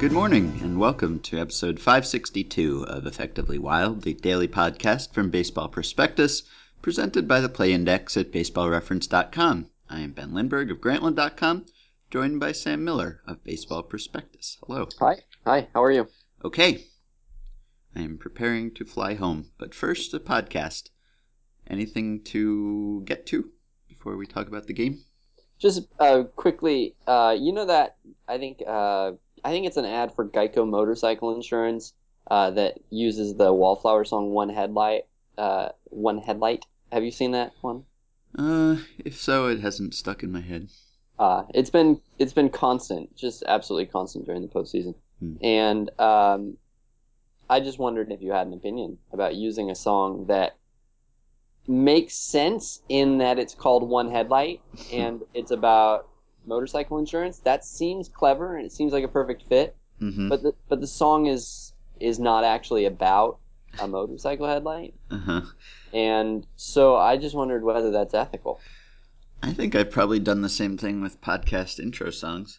[0.00, 5.68] Good morning, and welcome to episode 562 of Effectively Wild, the daily podcast from Baseball
[5.68, 6.42] Prospectus,
[6.80, 9.66] presented by the Play Index at baseballreference.com.
[9.90, 11.66] I am Ben Lindbergh of Grantland.com,
[12.10, 14.56] joined by Sam Miller of Baseball Prospectus.
[14.66, 14.88] Hello.
[15.00, 15.16] Hi.
[15.44, 15.68] Hi.
[15.74, 16.08] How are you?
[16.42, 16.86] Okay.
[17.94, 20.88] I am preparing to fly home, but first, a podcast.
[21.66, 23.50] Anything to get to
[23.86, 25.00] before we talk about the game?
[25.58, 27.96] Just uh, quickly, uh, you know that
[28.26, 29.12] I think uh,
[29.44, 31.92] I think it's an ad for Geico motorcycle insurance
[32.30, 35.06] uh, that uses the Wallflower song "One Headlight."
[35.38, 36.66] Uh, one headlight.
[36.92, 37.84] Have you seen that one?
[38.36, 40.68] Uh, if so, it hasn't stuck in my head.
[41.18, 44.94] Uh, it's been it's been constant, just absolutely constant during the postseason.
[45.18, 45.34] Hmm.
[45.42, 46.58] And um,
[47.48, 50.56] I just wondered if you had an opinion about using a song that
[51.66, 54.60] makes sense in that it's called One Headlight
[54.92, 56.08] and it's about
[56.46, 57.38] motorcycle insurance.
[57.40, 59.76] That seems clever and it seems like a perfect fit.
[60.00, 60.28] Mm-hmm.
[60.28, 63.38] But the but the song is is not actually about
[63.78, 65.42] a motorcycle headlight, Uh-huh.
[65.92, 68.58] and so I just wondered whether that's ethical.
[69.42, 72.58] I think I've probably done the same thing with podcast intro songs.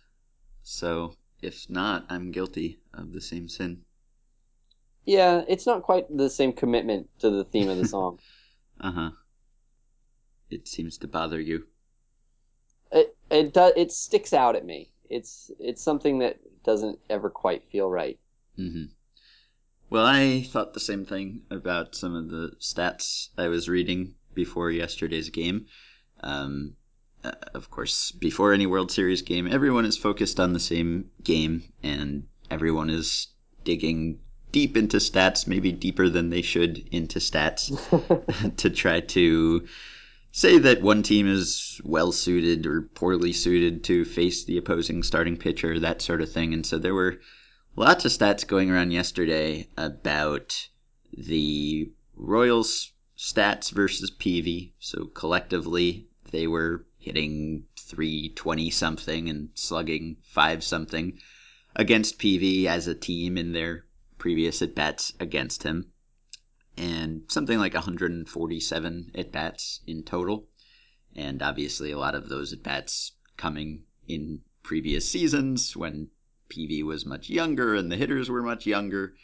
[0.63, 3.81] So, if not, I'm guilty of the same sin.
[5.05, 8.19] Yeah, it's not quite the same commitment to the theme of the song.
[8.79, 9.09] Uh huh.
[10.49, 11.65] It seems to bother you.
[12.91, 14.91] It it does it sticks out at me.
[15.09, 18.19] It's it's something that doesn't ever quite feel right.
[18.55, 18.85] hmm
[19.89, 24.71] Well, I thought the same thing about some of the stats I was reading before
[24.71, 25.67] yesterday's game.
[26.21, 26.75] Um,
[27.23, 31.63] uh, of course, before any World Series game, everyone is focused on the same game,
[31.83, 33.27] and everyone is
[33.63, 34.19] digging
[34.51, 37.71] deep into stats, maybe deeper than they should into stats,
[38.57, 39.67] to try to
[40.31, 45.37] say that one team is well suited or poorly suited to face the opposing starting
[45.37, 46.53] pitcher, that sort of thing.
[46.53, 47.19] And so there were
[47.75, 50.67] lots of stats going around yesterday about
[51.13, 54.73] the Royals stats versus Peavy.
[54.79, 61.19] So collectively, they were hitting 320 something and slugging 5 something
[61.75, 63.85] against Peavy as a team in their
[64.17, 65.91] previous at bats against him.
[66.77, 70.47] And something like 147 at bats in total.
[71.15, 76.09] And obviously, a lot of those at bats coming in previous seasons when
[76.49, 79.15] Peavy was much younger and the hitters were much younger.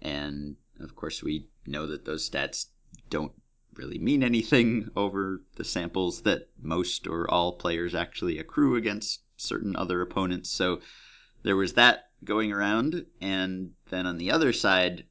[0.00, 2.66] And of course, we know that those stats
[3.08, 3.32] don't
[3.74, 9.76] really mean anything over the samples that most or all players actually accrue against certain
[9.76, 10.50] other opponents.
[10.50, 10.80] So
[11.42, 13.06] there was that going around.
[13.20, 15.06] And then on the other side,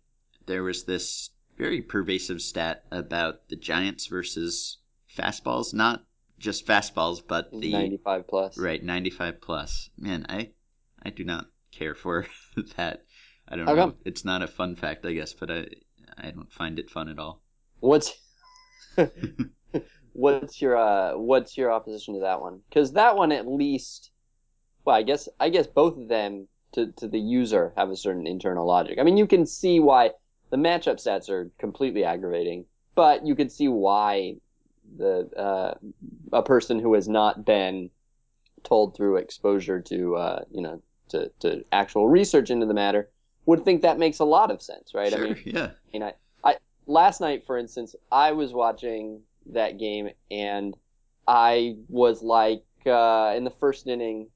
[0.46, 1.30] there was this
[1.62, 4.80] very pervasive stat about the Giants versus
[5.16, 6.04] fastballs, not
[6.40, 8.58] just fastballs, but the 95 plus.
[8.58, 9.92] Right, 95 plus.
[9.96, 10.50] Man, I
[11.04, 12.26] I do not care for
[12.78, 13.06] that.
[13.48, 13.92] I don't How know.
[13.92, 13.96] come?
[14.06, 15.68] It's not a fun fact, I guess, but I
[16.18, 17.44] I don't find it fun at all.
[17.80, 18.12] What's
[20.14, 22.62] what's your uh what's your opposition to that one?
[22.70, 24.10] Because that one at least,
[24.84, 28.26] well, I guess I guess both of them to to the user have a certain
[28.26, 28.98] internal logic.
[29.00, 30.12] I mean, you can see why
[30.52, 34.36] the matchup stats are completely aggravating, but you could see why
[34.98, 35.74] the uh,
[36.34, 37.90] a person who has not been
[38.64, 43.10] told through exposure to uh, you know to, to actual research into the matter
[43.46, 45.12] would think that makes a lot of sense, right?
[45.12, 45.64] Sure, I mean, yeah.
[45.64, 46.14] I mean, I,
[46.44, 50.76] I last night, for instance, I was watching that game and
[51.28, 54.28] I was like, uh, in the first inning,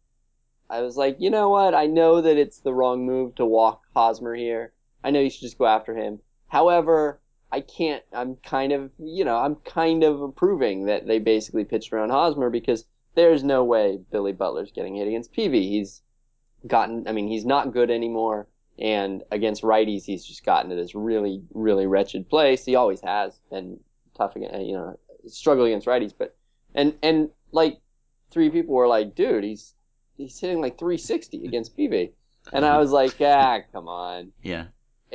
[0.70, 1.76] I was like, you know what?
[1.76, 4.72] I know that it's the wrong move to walk Hosmer here.
[5.06, 6.20] I know you should just go after him.
[6.48, 7.22] However,
[7.52, 8.04] I can't.
[8.12, 12.50] I'm kind of, you know, I'm kind of approving that they basically pitched around Hosmer
[12.50, 15.70] because there's no way Billy Butler's getting hit against Peavy.
[15.70, 16.02] He's
[16.66, 17.08] gotten.
[17.08, 18.48] I mean, he's not good anymore.
[18.80, 22.66] And against righties, he's just gotten to this really, really wretched place.
[22.66, 23.80] He always has been
[24.18, 26.14] tough against, you know, struggle against righties.
[26.18, 26.36] But
[26.74, 27.80] and and like
[28.32, 29.76] three people were like, dude, he's
[30.18, 32.14] he's hitting like 360 against Peavy,
[32.52, 34.32] and I was like, ah, come on.
[34.42, 34.66] Yeah.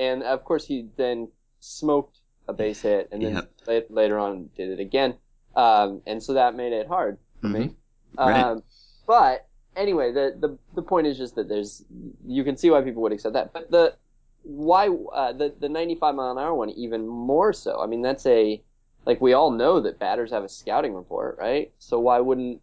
[0.00, 1.29] And of course, he then
[1.61, 2.19] smoked
[2.49, 3.52] a base hit, and then Yep.
[3.91, 5.14] la- later on did it again.
[5.55, 7.76] Um, and so that made it hard for me.
[8.17, 8.43] Right.
[8.43, 8.62] Um,
[9.06, 11.85] but anyway, the, the the point is just that there's
[12.26, 13.94] you can see why people would accept that, but the
[14.43, 17.81] why uh, the the 95 mile an hour one even more so.
[17.81, 18.61] I mean, that's a
[19.06, 21.70] like we all know that batters have a scouting report, right?
[21.79, 22.62] So why wouldn't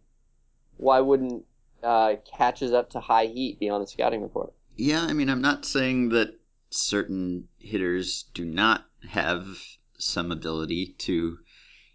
[0.76, 1.44] why wouldn't
[1.82, 4.52] uh, catches up to high heat be on the scouting report?
[4.76, 6.34] Yeah, I mean, I'm not saying that
[6.70, 9.46] certain hitters do not have
[9.98, 11.38] some ability to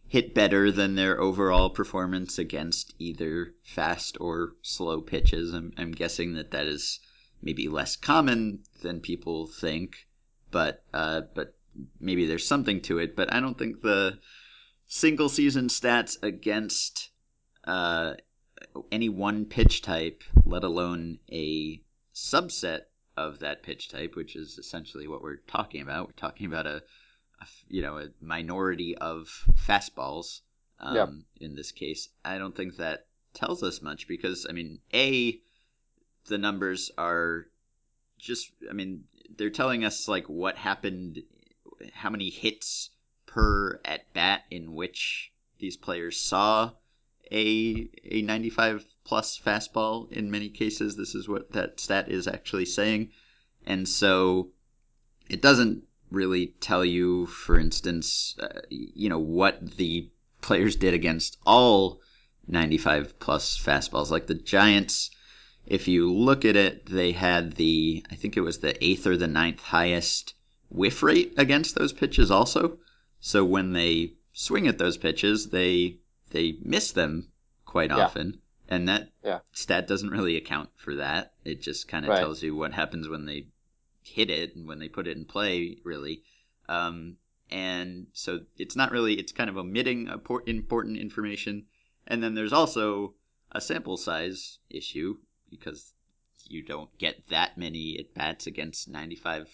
[0.08, 5.54] hit better than their overall performance against either fast or slow pitches.
[5.54, 7.00] I'm, I'm guessing that that is
[7.42, 10.08] maybe less common than people think,
[10.52, 11.56] but uh, but
[12.00, 13.16] maybe there's something to it.
[13.16, 14.20] But I don't think the
[14.86, 17.10] single season stats against
[17.64, 18.14] uh,
[18.92, 21.82] any one pitch type, let alone a
[22.14, 22.82] subset
[23.16, 26.08] of that pitch type, which is essentially what we're talking about.
[26.08, 26.84] We're talking about a,
[27.42, 29.28] a you know a minority of
[29.68, 30.42] fastballs.
[30.80, 31.10] Um, yep.
[31.40, 35.40] In this case, I don't think that tells us much because I mean, a
[36.28, 37.48] the numbers are
[38.20, 39.06] just I mean
[39.38, 41.22] they're telling us like what happened,
[41.94, 42.90] how many hits
[43.26, 46.72] per at bat in which these players saw
[47.32, 50.96] a a 95 plus fastball in many cases.
[50.96, 53.10] This is what that stat is actually saying.
[53.66, 54.52] And so
[55.30, 60.10] it doesn't really tell you, for instance, uh, you know, what the
[60.42, 62.02] players did against all
[62.48, 64.12] 95 plus fastballs.
[64.12, 65.10] Like the Giants,
[65.66, 69.18] if you look at it, they had the, I think it was the eighth or
[69.18, 70.34] the ninth highest
[70.70, 72.78] whiff rate against those pitches also.
[73.20, 76.00] So when they swing at those pitches, they
[76.32, 77.30] they miss them
[77.66, 77.98] quite yeah.
[77.98, 79.40] often, and that yeah.
[79.52, 81.34] stat doesn't really account for that.
[81.44, 82.20] It just kind of right.
[82.20, 83.48] tells you what happens when they
[84.02, 86.24] hit it and when they put it in play, really.
[86.68, 87.18] Um,
[87.52, 90.10] and so it's not really it's kind of omitting
[90.48, 91.66] important information.
[92.08, 93.16] And then there's also
[93.52, 95.18] a sample size issue
[95.50, 95.94] because
[96.46, 99.48] you don't get that many at bats against 95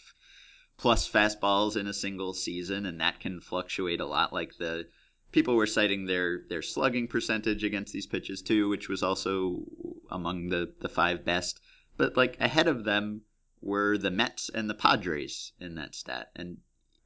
[0.77, 4.33] plus fastballs in a single season, and that can fluctuate a lot.
[4.33, 4.88] Like the
[5.31, 9.64] people were citing their their slugging percentage against these pitches too, which was also
[10.10, 11.60] among the the five best.
[11.98, 13.22] But like ahead of them
[13.62, 16.31] were the Mets and the Padres in that stat.
[16.36, 16.58] And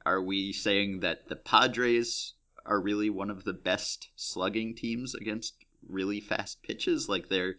[0.06, 2.34] are we saying that the Padres
[2.64, 5.54] are really one of the best slugging teams against
[5.86, 7.08] really fast pitches?
[7.08, 7.56] Like they're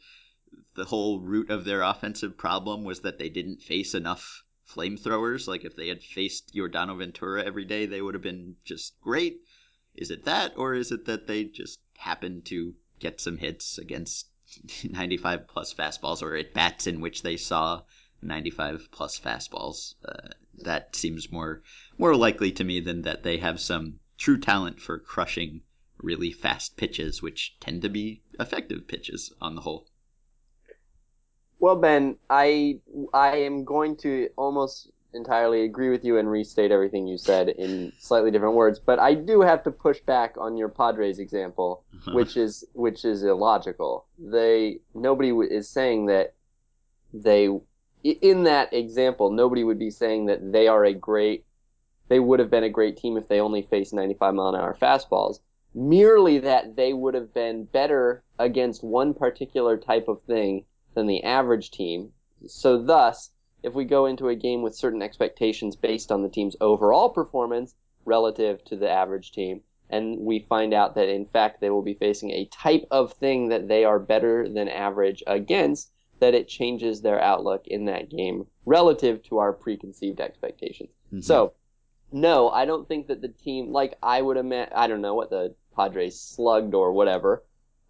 [0.76, 5.48] the whole root of their offensive problem was that they didn't face enough flamethrowers.
[5.48, 9.42] Like if they had faced Yordano Ventura every day, they would have been just great.
[9.98, 14.28] Is it that, or is it that they just happened to get some hits against
[14.84, 17.82] 95 plus fastballs or at bats in which they saw
[18.22, 19.96] 95 plus fastballs?
[20.04, 20.30] Uh,
[20.64, 21.62] that seems more
[21.98, 25.62] more likely to me than that they have some true talent for crushing
[25.98, 29.88] really fast pitches, which tend to be effective pitches on the whole.
[31.60, 32.80] Well, Ben, I
[33.14, 37.92] I am going to almost entirely agree with you and restate everything you said in
[37.98, 41.84] slightly different words, but I do have to push back on your Padres example,
[42.14, 44.06] which is which is illogical.
[44.20, 46.34] They nobody is saying that
[47.14, 47.50] they
[48.04, 51.46] in that example nobody would be saying that they are a great
[52.08, 54.78] they would have been a great team if they only faced 95 mile an hour
[54.80, 55.40] fastballs.
[55.74, 61.24] Merely that they would have been better against one particular type of thing than the
[61.24, 62.12] average team.
[62.46, 63.32] So thus,
[63.66, 67.74] if we go into a game with certain expectations based on the team's overall performance
[68.06, 71.96] relative to the average team, and we find out that in fact they will be
[71.96, 77.02] facing a type of thing that they are better than average against, that it changes
[77.02, 80.92] their outlook in that game relative to our preconceived expectations.
[81.08, 81.22] Mm-hmm.
[81.22, 81.54] So,
[82.12, 85.32] no, I don't think that the team, like I would imagine, I don't know what
[85.32, 87.44] the Padres slugged or whatever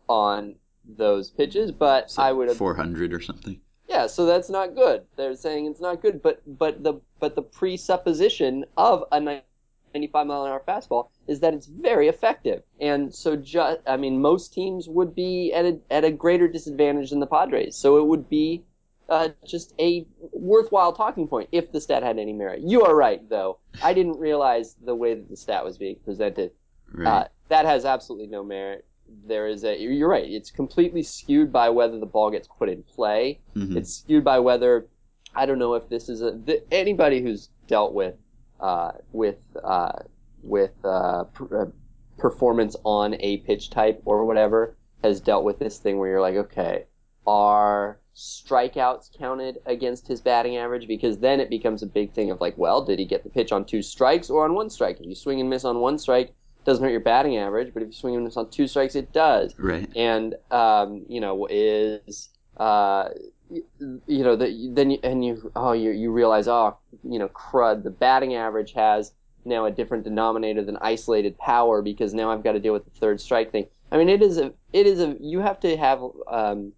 [0.08, 0.55] on
[0.88, 3.60] those pitches, but so I would have 400 or something.
[3.88, 5.04] Yeah, so that's not good.
[5.15, 10.46] They're saying it's not good, but but the but the presupposition of a 95 mile
[10.46, 12.63] an hour fastball is that it's very effective.
[12.82, 17.12] And so just I mean most teams would be at a at a greater disadvantage
[17.12, 17.75] than the Padres.
[17.75, 18.63] So it would be
[19.08, 22.62] uh, just a worthwhile talking point if the stat had any merit.
[22.62, 23.60] You are right, though.
[23.84, 26.51] I didn't realize the way that the stat was being presented.
[26.92, 27.08] Right.
[27.08, 28.86] Uh, that has absolutely no merit
[29.25, 32.83] there is a you're right it's completely skewed by whether the ball gets put in
[32.83, 33.39] play.
[33.55, 33.77] Mm-hmm.
[33.77, 34.88] it's skewed by whether
[35.35, 38.15] i don't know if this is a th- anybody who's dealt with
[38.59, 39.91] uh, with uh,
[40.41, 41.65] with uh, pr- uh,
[42.17, 46.35] performance on a pitch type or whatever has dealt with this thing where you're like
[46.35, 46.85] okay
[47.27, 50.88] are strikeouts counted against his batting average?
[50.88, 53.51] Because then it becomes a big thing of like well did he get the pitch
[53.51, 55.00] on two strikes or on one strike?
[55.00, 56.33] If you swing and miss on one strike
[56.65, 59.13] doesn't hurt your batting average, but if you swing and miss on two strikes, it
[59.13, 59.57] does.
[59.57, 59.89] Right.
[59.95, 63.10] And um, you know is uh,
[63.50, 67.84] you know the, then you, and you oh you you realize oh you know crud
[67.84, 69.13] the batting average has
[69.45, 73.00] now a different denominator than isolated power because now I've got to deal with the
[73.00, 73.67] third strike thing.
[73.91, 76.74] I mean it is a it is a you have to have um,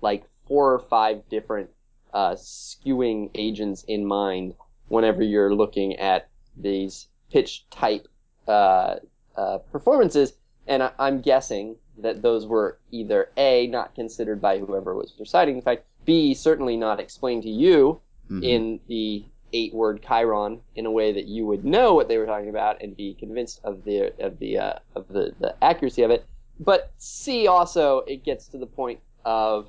[0.00, 1.70] like four or five different
[2.12, 4.54] uh, skewing agents in mind
[4.86, 8.06] whenever you're looking at these pitch type
[8.46, 8.96] uh,
[9.36, 10.32] uh, performances,
[10.66, 15.56] and I, am guessing that those were either a not considered by whoever was reciting
[15.56, 18.00] the fact, B, certainly not explained to you
[18.30, 18.42] Mhm.
[18.42, 22.26] in the eight word Chiron in a way that you would know what they were
[22.26, 26.10] talking about and be convinced of the of the uh, of the, the accuracy of
[26.10, 26.24] it.
[26.58, 29.68] But C also it gets to the point of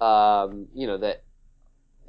[0.00, 1.22] um, you know that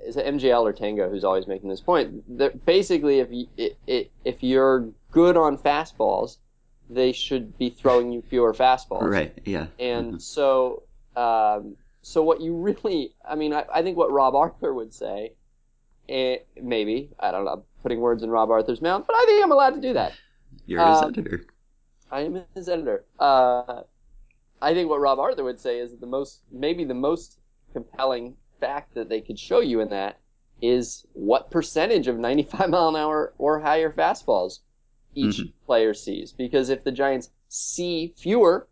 [0.05, 3.77] is it MGL or Tango who's always making this point that basically if you it,
[3.87, 6.37] it, if you're good on fastballs,
[6.89, 9.09] they should be throwing you fewer fastballs.
[9.09, 9.37] right.
[9.45, 9.67] Yeah.
[9.79, 10.21] And Mhm.
[10.21, 10.83] so,
[11.15, 15.33] um, so what you really, I mean, I, I think what Rob Arthur would say,
[16.07, 19.43] eh, maybe, I don't know, I'm putting words in Rob Arthur's mouth, but I think
[19.43, 20.13] I'm allowed to do that.
[20.65, 21.45] You're his um, editor.
[22.09, 23.03] I am his editor.
[23.19, 23.83] Uh,
[24.61, 27.39] I think what Rob Arthur would say is that the most, maybe the most
[27.73, 30.17] compelling fact that they could show you in that
[30.61, 34.59] is what percentage of 95 mile an hour or higher fastballs
[35.15, 35.51] each Mhm.
[35.65, 36.31] player sees.
[36.31, 38.67] Because if the Giants see fewer,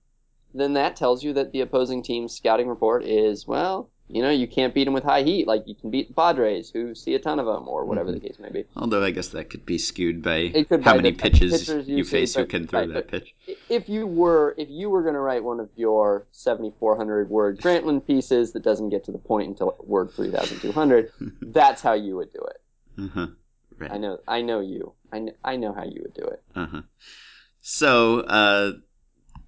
[0.54, 4.48] then that tells you that the opposing team's scouting report is, well, you know, you
[4.48, 7.20] can't beat them with high heat like you can beat the Padres, who see a
[7.20, 8.64] ton of them, or whatever the case may be.
[8.76, 12.46] Although I guess that could be skewed by how by many pitches you face who
[12.46, 13.34] can throw right, that pitch.
[13.68, 18.06] if you were if you were going to write one of your 7400 word grantland
[18.06, 21.12] pieces that doesn't get to the point until word 3200
[21.42, 22.62] that's how you would do it
[23.02, 23.28] uh-huh.
[23.78, 23.92] Right.
[23.92, 26.82] i know i know you i know, I know how you would do it Uh-huh.
[27.68, 28.74] So, uh,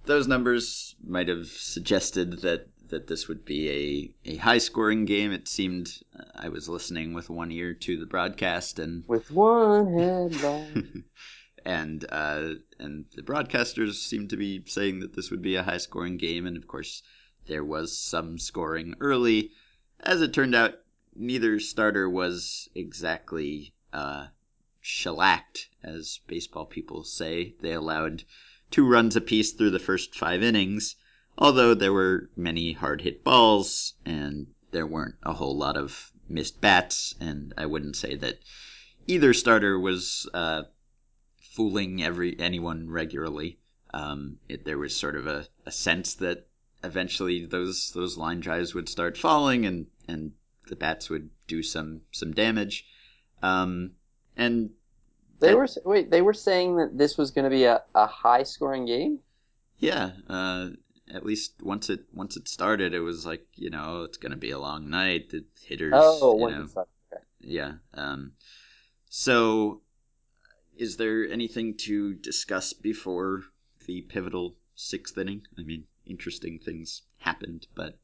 [0.04, 5.30] those numbers might have suggested that, that this would be a, a high scoring game.
[5.30, 9.92] It seemed uh, I was listening with one ear to the broadcast and with one
[9.96, 11.04] headline
[11.64, 15.76] and uh, and the broadcasters seemed to be saying that this would be a high
[15.76, 17.02] scoring game and of course
[17.46, 19.52] there was some scoring early.
[20.00, 20.74] As it turned out,
[21.14, 24.28] neither starter was exactly uh,
[24.80, 27.54] shellacked, as baseball people say.
[27.60, 28.24] They allowed
[28.70, 30.96] two runs apiece through the first five innings,
[31.36, 36.60] although there were many hard hit balls and there weren't a whole lot of missed
[36.60, 38.40] bats, and I wouldn't say that
[39.06, 40.64] either starter was uh,
[41.40, 43.58] fooling every anyone regularly.
[43.94, 46.46] Um, it, there was sort of a, a sense that
[46.84, 50.32] eventually those those line drives would start falling and and
[50.66, 52.84] the bats would do some some damage.
[53.42, 53.92] Um,
[54.36, 54.70] and
[55.40, 58.42] they were wait they were saying that this was going to be a, a high
[58.42, 59.20] scoring game
[59.78, 60.70] yeah, uh,
[61.12, 64.50] at least once it once it started, it was like you know it's gonna be
[64.50, 65.30] a long night.
[65.30, 66.68] The hitters, oh you know.
[66.76, 67.22] Okay.
[67.40, 67.72] yeah.
[67.94, 68.32] Um,
[69.08, 69.82] so,
[70.76, 73.42] is there anything to discuss before
[73.86, 75.42] the pivotal sixth inning?
[75.56, 77.96] I mean, interesting things happened, but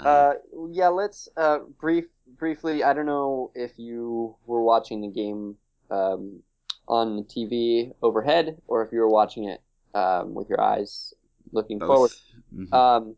[0.00, 0.34] uh, Uh,
[0.70, 2.04] yeah, let's uh, brief
[2.38, 2.84] briefly.
[2.84, 5.56] I don't know if you were watching the game
[5.90, 6.40] um,
[6.86, 9.60] on the TV overhead or if you were watching it
[9.94, 11.14] um, with your eyes
[11.52, 12.10] looking forward.
[12.10, 12.68] both.
[12.70, 12.72] Mhm.
[12.72, 13.16] Um,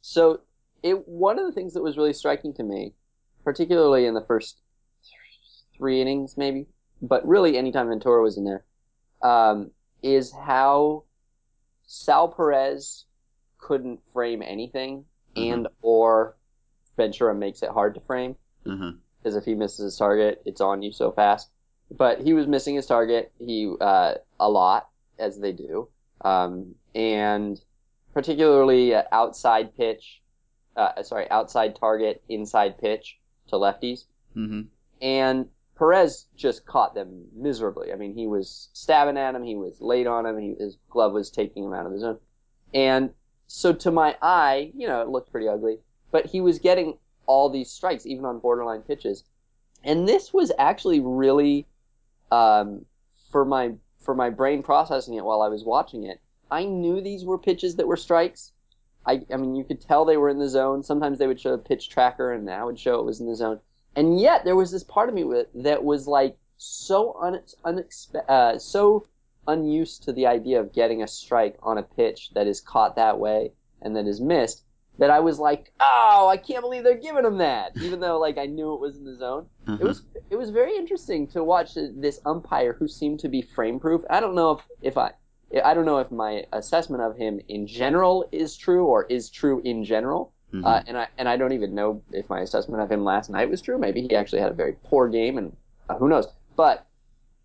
[0.00, 0.40] so,
[0.82, 2.94] it one of the things that was really striking to me,
[3.42, 4.60] particularly in the first
[5.76, 6.66] three innings, maybe,
[7.02, 8.64] but really anytime Ventura was in there,
[9.22, 9.70] um,
[10.02, 11.04] is how
[11.86, 13.06] Sal Perez
[13.58, 15.06] couldn't frame anything.
[15.36, 16.36] And or
[16.96, 18.36] Ventura makes it hard to frame
[19.22, 21.50] because if he misses his target, it's on you so fast.
[21.90, 23.32] But he was missing his target.
[23.38, 24.88] He uh, a lot
[25.18, 25.88] as they do,
[26.22, 27.60] um, and
[28.12, 30.20] particularly uh, outside pitch.
[30.76, 34.66] Uh, sorry, outside target, inside pitch to lefties, Mhm.
[35.00, 35.48] and
[35.78, 37.92] Perez just caught them miserably.
[37.92, 41.12] I mean, he was stabbing at him, he was late on him, he, his glove
[41.12, 42.18] was taking him out of the zone,
[42.72, 43.10] and
[43.46, 45.78] so to my eye, you know, it looked pretty ugly.
[46.10, 49.24] But he was getting all these strikes, even on borderline pitches,
[49.82, 51.66] and this was actually really
[52.30, 52.84] um,
[53.30, 56.20] for my for my brain processing it while I was watching it.
[56.50, 58.52] I knew these were pitches that were strikes.
[59.06, 60.82] I, I mean, you could tell they were in the zone.
[60.82, 63.36] Sometimes they would show a pitch tracker, and that would show it was in the
[63.36, 63.60] zone.
[63.96, 65.24] And yet, there was this part of me
[65.54, 69.06] that was like so un, unexpe- uh, so
[69.46, 73.18] unused to the idea of getting a strike on a pitch that is caught that
[73.18, 74.64] way and that is missed
[74.98, 78.38] that I was like, oh, I can't believe they're giving him that, even though like
[78.38, 79.46] I knew it was in the zone.
[79.66, 79.78] Uh-huh.
[79.80, 83.80] It was it was very interesting to watch this umpire who seemed to be frame
[83.80, 84.02] proof.
[84.08, 85.12] I don't know if, if I
[85.64, 89.60] I don't know if my assessment of him in general is true or is true
[89.64, 90.32] in general.
[90.52, 90.64] Mhm.
[90.64, 93.50] Uh, and I and I don't even know if my assessment of him last night
[93.50, 93.78] was true.
[93.78, 95.56] Maybe he actually had a very poor game, and
[95.88, 96.28] uh, who knows.
[96.54, 96.86] But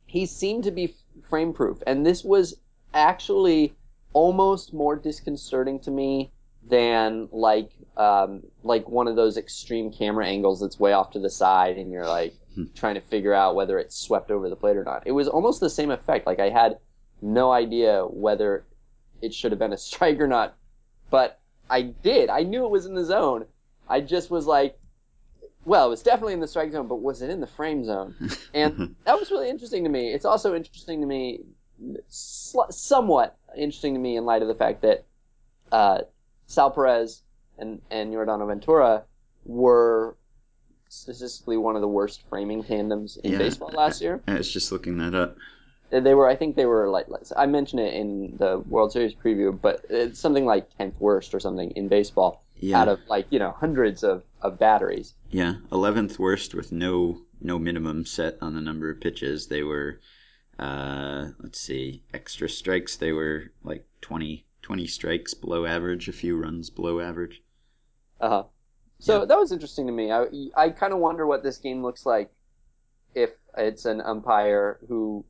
[0.05, 0.95] he seemed to be
[1.29, 2.55] frame proof, and this was
[2.93, 3.73] actually
[4.13, 6.31] almost more disconcerting to me
[6.67, 11.29] than like um, like one of those extreme camera angles that's way off to the
[11.29, 12.63] side, and you're like Hmm.
[12.75, 15.03] trying to figure out whether it's swept over the plate or not.
[15.05, 16.25] It was almost the same effect.
[16.25, 16.79] Like I had
[17.21, 18.65] no idea whether
[19.21, 20.55] it should have been a strike or not,
[21.11, 22.29] but I did.
[22.29, 23.45] I knew it was in the zone.
[23.87, 24.77] I just was like,
[25.69, 28.15] well, it was definitely in the strike zone, but was it in the frame zone?
[28.53, 30.11] And that was really interesting to me.
[30.11, 31.41] It's also interesting to me,
[32.07, 35.05] sl- somewhat interesting to me in light of the fact that
[35.71, 35.99] uh,
[36.47, 37.21] Sal Perez
[37.59, 39.03] and and Yordano Ventura
[39.45, 40.17] were
[40.89, 43.37] statistically one of the worst framing tandems in Yeah.
[43.37, 44.21] baseball last year.
[44.27, 45.37] I was just looking that up.
[45.91, 47.07] They were, I think, they were like
[47.37, 51.39] I mentioned it in the World Series preview, but it's something like tenth worst or
[51.39, 55.15] something in baseball Yeah, out of like you know hundreds of, of batteries.
[55.31, 59.47] yeah, eleventh worst with no no minimum set on the number of pitches.
[59.47, 59.99] They were,
[60.59, 62.97] uh, let's see, extra strikes.
[62.97, 67.43] They were like 20, 20 strikes below average, a few runs below average.
[68.21, 68.43] Uh huh.
[68.99, 69.25] So Yeah.
[69.25, 70.11] that was interesting to me.
[70.11, 72.31] I I kind of wonder what this game looks like
[73.15, 75.25] if it's an umpire who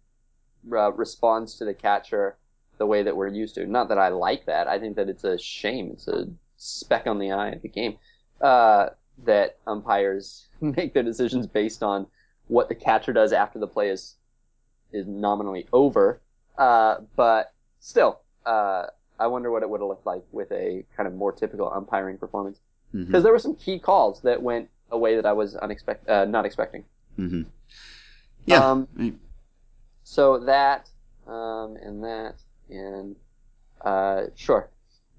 [0.71, 2.38] uh, responds to the catcher
[2.77, 3.65] the way that we're used to.
[3.67, 4.67] Not that I like that.
[4.67, 5.91] I think that it's a shame.
[5.93, 6.27] It's a
[6.60, 7.98] speck on the eye of the game
[8.42, 8.89] uh,
[9.25, 12.06] that umpires make their decisions based on
[12.48, 14.16] what the catcher does after the play is
[14.92, 16.20] is nominally over.
[16.58, 18.88] Uh, but still, uh,
[19.20, 22.18] I wonder what it would have looked like with a kind of more typical umpiring
[22.18, 22.60] performance
[22.92, 26.25] because there were some key calls that went a way that I was unexpect uh,
[26.25, 26.84] not expecting.
[27.16, 27.44] hmm
[28.46, 29.13] Yeah, Um, right.
[30.04, 30.89] So that
[31.28, 32.36] um, and that
[32.70, 33.16] and
[33.82, 34.70] uh, sure.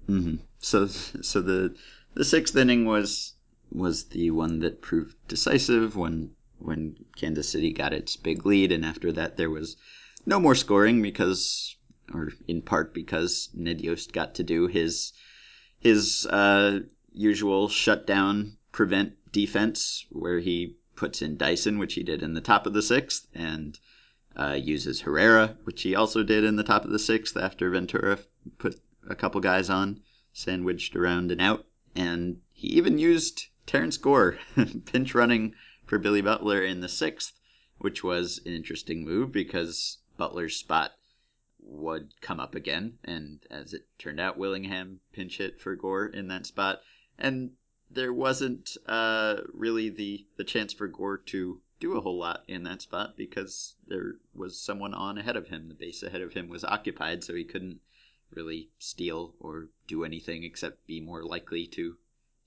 [0.07, 1.75] hmm So, so the
[2.13, 3.33] the sixth inning was
[3.71, 8.85] was the one that proved decisive when when Kansas City got its big lead, and
[8.85, 9.75] after that there was
[10.25, 11.75] no more scoring because,
[12.13, 15.13] or in part because Ned Yost got to do his
[15.79, 22.35] his uh, usual shutdown prevent defense, where he puts in Dyson, which he did in
[22.35, 23.79] the top of the sixth, and
[24.35, 28.19] uh, uses Herrera, which he also did in the top of the sixth after Ventura
[28.59, 30.01] put a couple guys on,
[30.33, 31.65] sandwiched around and out.
[31.95, 34.39] And he even used Terrence Gore
[34.85, 37.39] pinch running for Billy Butler in the sixth,
[37.79, 40.91] which was an interesting move because Butler's spot
[41.59, 42.97] would come up again.
[43.03, 46.81] And as it turned out, Willingham pinch hit for Gore in that spot.
[47.17, 47.51] And
[47.89, 52.63] there wasn't uh, really the, the chance for Gore to do a whole lot in
[52.63, 55.67] that spot because there was someone on ahead of him.
[55.67, 57.81] The base ahead of him was occupied, so he couldn't
[58.35, 61.97] really steal or do anything except be more likely to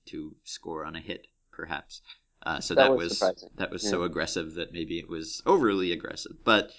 [0.07, 2.01] to score on a hit, perhaps.
[2.45, 3.89] Uh, so That that, was was, that was Yeah.
[3.89, 6.37] so aggressive that maybe it was overly aggressive.
[6.43, 6.71] But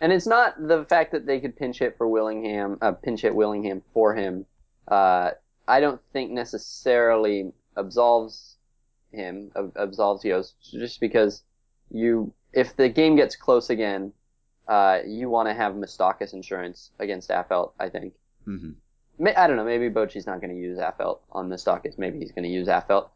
[0.00, 3.34] And it's not the fact that they could pinch hit for Willingham, uh, pinch hit
[3.34, 4.46] Willingham for him.
[4.88, 5.30] Uh,
[5.68, 8.56] I don't think necessarily absolves
[9.12, 11.42] him, ab- absolves Yost, just because
[11.90, 14.12] you, if the game gets close again,
[14.68, 17.72] uh, you want to have Moustakas insurance against Affeldt.
[17.78, 18.14] I think.
[18.46, 18.74] Mhm.
[19.36, 19.64] I don't know.
[19.64, 21.98] Maybe Bochy's not going to use Affeldt on Moustakas.
[21.98, 23.08] Maybe he's going to use Affeldt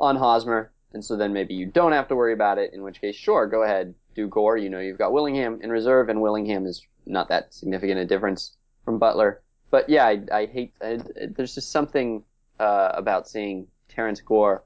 [0.00, 2.72] on Hosmer, and so then maybe you don't have to worry about it.
[2.72, 4.56] In which case, sure, go ahead, do Gore.
[4.56, 8.56] You know, you've got Willingham in reserve, and Willingham is not that significant a difference
[8.84, 9.42] from Butler.
[9.70, 10.74] But yeah, I, I hate.
[10.80, 11.00] I,
[11.36, 12.22] there's just something
[12.60, 14.62] uh, about seeing Terrence Gore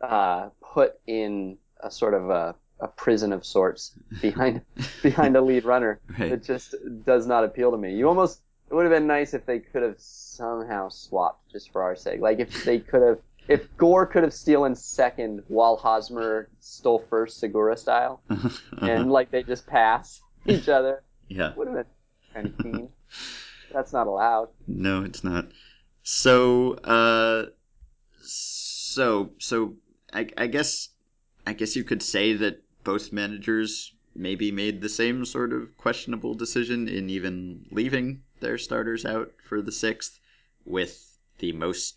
[0.00, 3.92] uh, put in a sort of a, a prison of sorts
[4.22, 4.62] behind
[5.02, 6.00] behind a lead runner.
[6.18, 6.32] right.
[6.32, 7.96] It just does not appeal to me.
[7.96, 11.82] You almost it would have been nice if they could have somehow swapped just for
[11.82, 12.20] our sake.
[12.20, 17.40] Like if they could have if Gore could have stolen second while Hosmer stole first
[17.40, 18.22] Segura style
[18.80, 21.02] and like they just pass each other.
[21.28, 21.52] yeah.
[21.56, 21.84] Would have been
[22.32, 22.88] kind of keen.
[23.72, 24.48] That's not allowed.
[24.68, 25.48] No, it's not.
[26.02, 27.46] So, uh,
[28.22, 29.74] so, so,
[30.12, 30.88] I, I guess,
[31.46, 36.34] I guess you could say that both managers maybe made the same sort of questionable
[36.34, 40.18] decision in even leaving their starters out for the sixth
[40.64, 41.96] with the most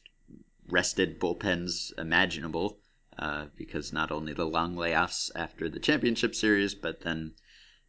[0.69, 2.79] rested bullpens imaginable.
[3.19, 7.31] Uh, because not only the long layoffs after the championship series, but then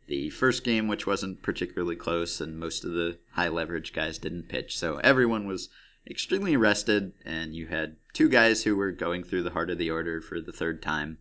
[0.07, 4.51] the first game, which wasn't particularly close, and most of the high leverage guys didn't
[4.51, 4.77] pitch.
[4.77, 5.71] So everyone was
[6.07, 9.91] extremely rested, and you had two guys who were going through the heart of the
[9.91, 11.17] order for the third time,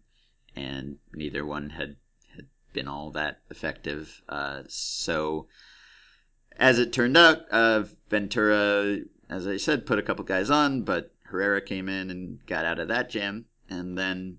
[0.53, 1.95] and neither one had,
[2.35, 4.21] had been all that effective.
[4.27, 5.47] Uh, so
[6.57, 11.13] as it turned out, uh, Ventura, as I said, put a couple guys on, but
[11.23, 13.45] Herrera came in and got out of that jam.
[13.69, 14.37] And then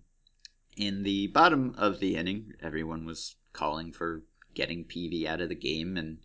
[0.76, 4.22] in the bottom of the inning, everyone was calling for
[4.54, 6.18] getting Peavy out of the game and,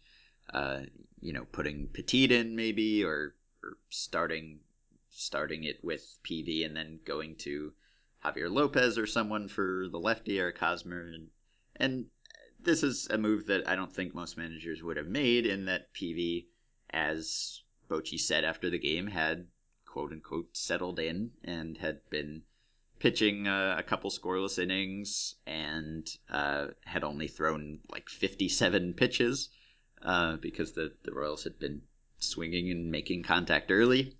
[0.54, 0.82] uh,
[1.22, 4.60] you know, putting Petit in maybe or, or starting
[5.12, 7.74] starting it with Peavy and then going to
[8.24, 11.30] Javier Lopez or someone for the lefty Eric Hosmer and
[11.76, 12.06] and
[12.64, 15.94] this is a move that I don't think most managers would have made in that
[15.94, 16.50] Peavy,
[16.90, 19.48] as Bochy said after the game, had
[19.86, 22.44] quote unquote settled in and had been
[23.00, 29.50] pitching uh, a couple scoreless innings and uh, had only thrown like 57 pitches
[30.02, 31.82] uh, because the, the Royals had been
[32.20, 34.16] swinging and making contact early.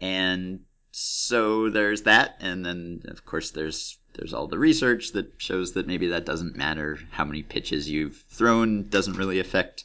[0.00, 2.36] And so there's that.
[2.40, 6.56] And then, of course, there's there's all the research that shows that maybe that doesn't
[6.56, 6.98] matter.
[7.10, 9.84] How many pitches you've thrown doesn't really affect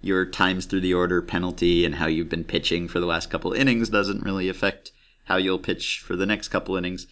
[0.00, 3.52] your times through the order penalty, and how you've been pitching for the last couple
[3.52, 4.92] innings doesn't really affect
[5.24, 7.06] how you'll pitch for the next couple innings.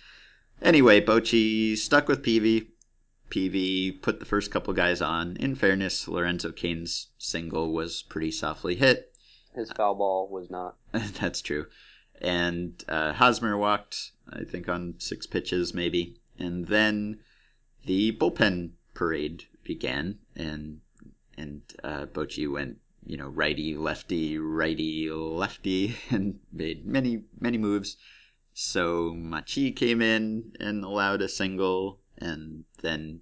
[0.62, 2.70] Anyway, Bochy stuck with Peavy.
[3.28, 5.36] Peavy put the first couple guys on.
[5.36, 9.12] In fairness, Lorenzo Cain's single was pretty softly hit.
[9.54, 10.76] His foul ball was not.
[10.92, 11.66] That's true.
[12.20, 16.16] And uh, Hosmer walked, I think, on six pitches maybe.
[16.38, 17.20] And then
[17.84, 20.80] the bullpen parade began, and
[21.36, 27.96] and uh, Bochy went, you know, righty, lefty, righty, lefty, and made many many moves.
[28.54, 33.20] So Machi came in and allowed a single, and then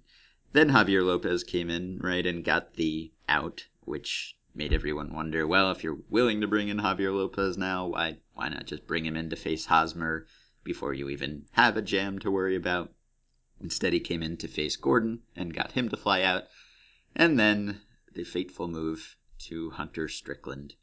[0.53, 5.45] then Javier Lopez came in right and got the out, which made everyone wonder.
[5.45, 9.05] Well, if you're willing to bring in Javier Lopez now, why why not just bring
[9.05, 10.25] him in to face Hosmer
[10.63, 12.94] before you even have a jam to worry about?
[13.61, 16.49] Instead, he came in to face Gordon and got him to fly out,
[17.15, 17.79] and then
[18.11, 20.75] the fateful move to Hunter Strickland.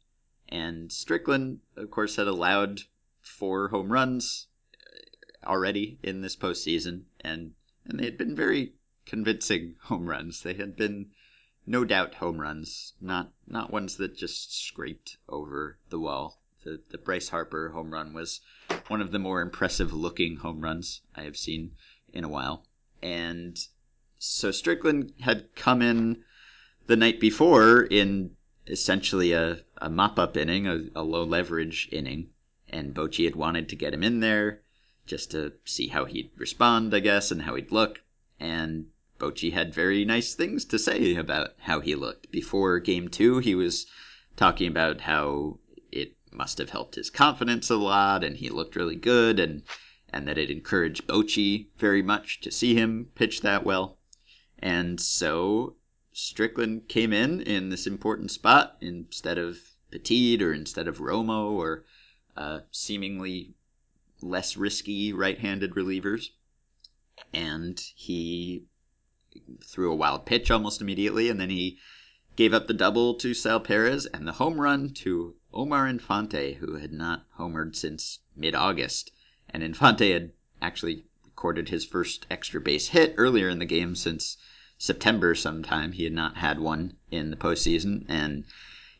[0.49, 2.81] And Strickland, of course, had allowed
[3.21, 7.53] four home runs uh, already in this postseason, and
[7.85, 8.73] and they had been very
[9.05, 10.41] convincing home runs.
[10.41, 11.11] They had been
[11.67, 16.41] no doubt home runs, not not ones that just scraped over the wall.
[16.63, 18.41] The the Bryce Harper home run was
[18.87, 21.75] one of the more impressive looking home runs I have seen
[22.13, 22.65] in a while.
[23.01, 23.57] And
[24.17, 26.23] so Strickland had come in
[26.87, 28.31] the night before in
[28.67, 32.29] essentially a, a mop up inning, a, a low leverage inning,
[32.69, 34.61] and Bochy had wanted to get him in there
[35.05, 38.01] just to see how he'd respond, I guess, and how he'd look.
[38.39, 38.87] And
[39.19, 42.31] Bochy had very nice things to say about how he looked.
[42.31, 43.85] Before game two, he was
[44.37, 45.59] talking about how
[45.91, 49.63] it must have helped his confidence a lot, and he looked really good, and
[50.13, 53.97] and that it encouraged Bochy very much to see him pitch that well.
[54.59, 55.75] And so
[56.11, 59.57] Strickland came in in this important spot instead of
[59.91, 61.85] Petit or instead of Romo or
[62.37, 63.55] uh, seemingly
[64.21, 66.29] less risky right-handed relievers,
[67.33, 68.65] and he
[69.63, 71.77] threw a wild pitch almost immediately, and then he
[72.35, 76.75] gave up the double to Sal Perez and the home run to Omar Infante, who
[76.75, 79.11] had not homered since mid-August,
[79.53, 84.37] and Infante had actually recorded his first extra base hit earlier in the game since
[84.77, 85.91] September sometime.
[85.91, 88.45] He had not had one in the postseason, and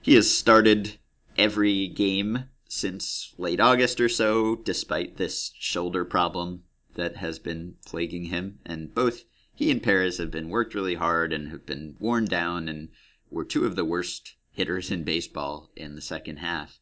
[0.02, 0.98] he has started
[1.38, 6.64] every game since late August or so, despite this shoulder problem
[6.96, 8.60] that has been plaguing him.
[8.66, 9.24] And both
[9.56, 12.90] he and Perez have been worked really hard and have been worn down and
[13.30, 16.80] were two of the worst hitters in baseball in the second half.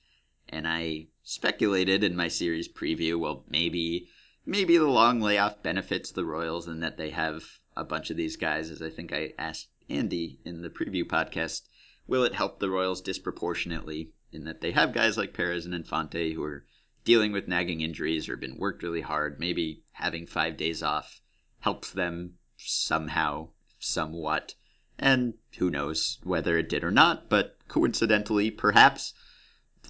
[0.49, 4.10] And I speculated in my series preview, well, maybe
[4.43, 8.36] maybe the long layoff benefits the Royals and that they have a bunch of these
[8.38, 11.62] guys, as I think I asked Andy in the preview podcast,
[12.07, 16.34] will it help the Royals disproportionately in that they have guys like Perez and Infante
[16.34, 16.65] who are
[17.03, 19.39] dealing with nagging injuries or been worked really hard?
[19.39, 21.21] Maybe having five days off
[21.60, 24.55] helps them somehow, somewhat.
[24.97, 29.13] And who knows whether it did or not, but coincidentally, perhaps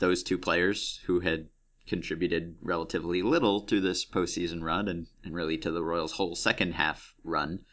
[0.01, 1.47] those two players who had
[1.85, 6.73] contributed relatively little to this postseason run and, and really to the Royals' whole second
[6.73, 7.63] half run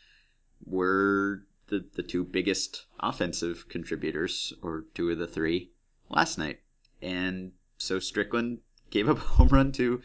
[0.62, 5.70] were the, the two biggest offensive contributors, or two of the three,
[6.10, 6.60] last night.
[7.00, 8.58] And so Strickland
[8.90, 10.02] gave up a home run to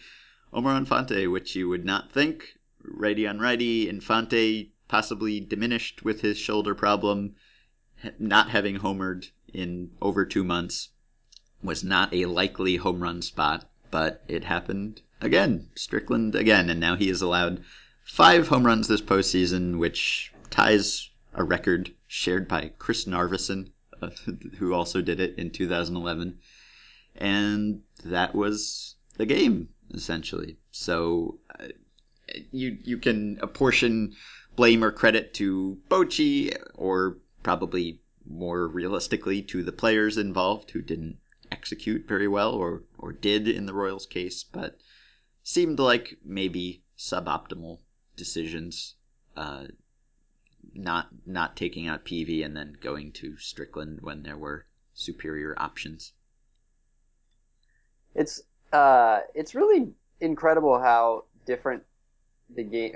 [0.53, 2.57] Omar Infante, which you would not think.
[2.81, 7.35] Righty on righty, Infante possibly diminished with his shoulder problem,
[8.17, 10.89] not having homered in over two months,
[11.63, 15.69] was not a likely home run spot, but it happened again.
[15.75, 17.63] Strickland again, and now he is allowed
[18.03, 23.71] five home runs this postseason, which ties a record shared by Chris Narveson,
[24.01, 24.09] uh,
[24.57, 26.37] who also did it in 2011.
[27.15, 30.57] And that was the game, essentially.
[30.71, 31.67] So uh,
[32.51, 34.15] you, you can apportion
[34.55, 41.17] blame or credit to Bochy, or probably more realistically to the players involved who didn't
[41.53, 44.77] execute very well, or, or did in the Royals' case, but
[45.43, 47.79] seemed like maybe suboptimal
[48.15, 48.95] decisions.
[49.37, 49.65] Uh,
[50.73, 56.13] not not taking out Peavy and then going to Strickland when there were superior options.
[58.15, 61.83] It's uh, it's really incredible how different
[62.55, 62.93] the game,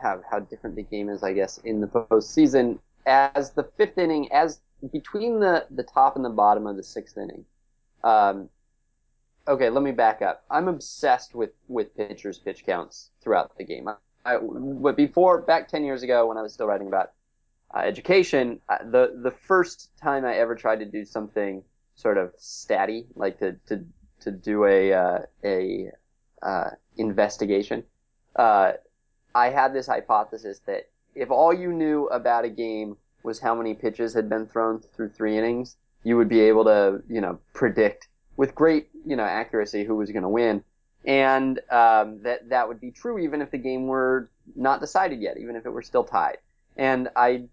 [0.00, 2.78] how how different the game is, I guess, in the postseason.
[3.06, 4.60] As the fifth inning, as
[4.92, 7.44] between the the top and the bottom of the sixth inning.
[8.02, 8.48] Um,
[9.46, 10.44] okay, let me back up.
[10.50, 13.88] I'm obsessed with with pitchers' pitch counts throughout the game.
[13.88, 17.12] I, I, but before, back ten years ago, when I was still writing about
[17.74, 21.62] uh, education, uh, the the first time I ever tried to do something
[21.94, 23.84] sort of statty, like to to
[24.20, 25.90] to do a uh, a
[26.42, 27.84] uh, investigation,
[28.36, 28.72] uh,
[29.34, 33.74] I had this hypothesis that if all you knew about a game was how many
[33.74, 38.08] pitches had been thrown through three innings, you would be able to you know predict
[38.36, 40.64] with great you know accuracy who was going to win,
[41.04, 45.38] and um, that that would be true even if the game were not decided yet,
[45.38, 46.38] even if it were still tied.
[46.76, 47.44] And I,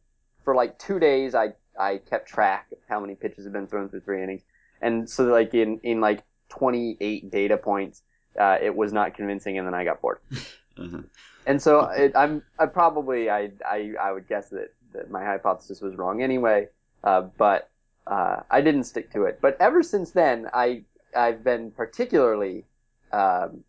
[0.44, 3.90] for like two days, I I kept track of how many pitches had been thrown
[3.90, 4.42] through three innings,
[4.82, 8.02] and so like in in like 28 data points,
[8.40, 10.20] uh, it was not convincing, and then I got bored.
[10.78, 11.02] uh-huh.
[11.46, 15.82] And so it, I'm I probably I, I I would guess that, that my hypothesis
[15.82, 16.68] was wrong anyway,
[17.04, 17.70] uh, but
[18.10, 19.40] uh, I didn't stick to it.
[19.42, 20.84] But ever since then, I
[21.16, 22.66] I've been particularly
[23.12, 23.64] um,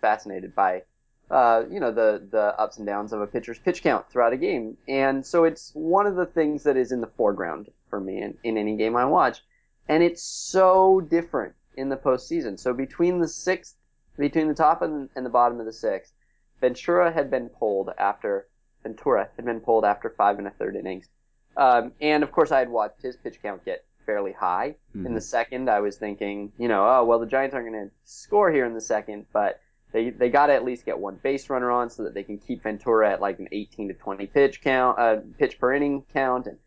[0.00, 0.82] fascinated by
[1.30, 4.36] uh, you know the the ups and downs of a pitcher's pitch count throughout a
[4.36, 8.20] game, and so it's one of the things that is in the foreground for me
[8.22, 9.42] in, in any game I watch,
[9.88, 12.58] and it's so different in the postseason.
[12.58, 13.76] So between the sixth,
[14.18, 16.12] between the top and, and the bottom of the sixth,
[16.60, 18.48] Ventura had been pulled after
[18.82, 21.08] Ventura had been pulled after five and a third innings,
[21.56, 24.76] um, and of course I had watched his pitch count get fairly high.
[24.96, 25.06] Mm-hmm.
[25.06, 27.94] In the second, I was thinking, you know, oh well, the Giants aren't going to
[28.04, 29.60] score here in the second, but
[29.92, 32.38] they they got to at least get one base runner on so that they can
[32.38, 36.46] keep Ventura at like an 18 to 20 pitch count, uh, pitch per inning count,
[36.46, 36.58] and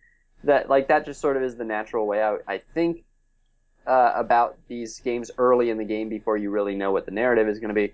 [0.44, 2.42] that like that just sort of is the natural way out.
[2.48, 3.04] I think
[3.86, 7.48] uh, about these games early in the game before you really know what the narrative
[7.48, 7.94] is going to be,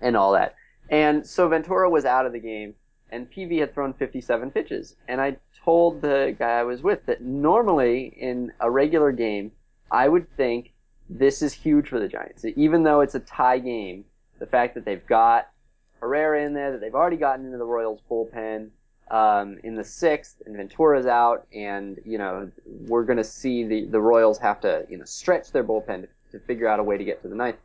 [0.00, 0.54] and all that.
[0.88, 2.74] And so Ventura was out of the game,
[3.10, 4.96] and Peavy had thrown 57 pitches.
[5.08, 9.52] And I told the guy I was with that normally in a regular game,
[9.90, 10.72] I would think
[11.08, 12.44] this is huge for the Giants.
[12.56, 14.04] Even though it's a tie game,
[14.38, 15.48] the fact that they've got
[16.00, 18.70] Herrera in there, that they've already gotten into the Royals bullpen
[19.10, 23.86] um, in the sixth, and Ventura's out, and you know we're going to see the
[23.86, 26.96] the Royals have to you know stretch their bullpen to, to figure out a way
[26.96, 27.56] to get to the ninth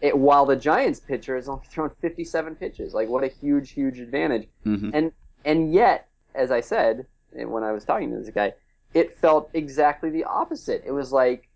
[0.00, 2.94] it, while the Giants pitcher has only thrown 57 pitches.
[2.94, 4.48] Like what a huge, huge advantage.
[4.64, 4.90] Mm-hmm.
[4.94, 5.12] And
[5.44, 8.54] and yet, as I said when I was talking to this guy,
[8.94, 10.82] it felt exactly the opposite.
[10.86, 11.48] It was like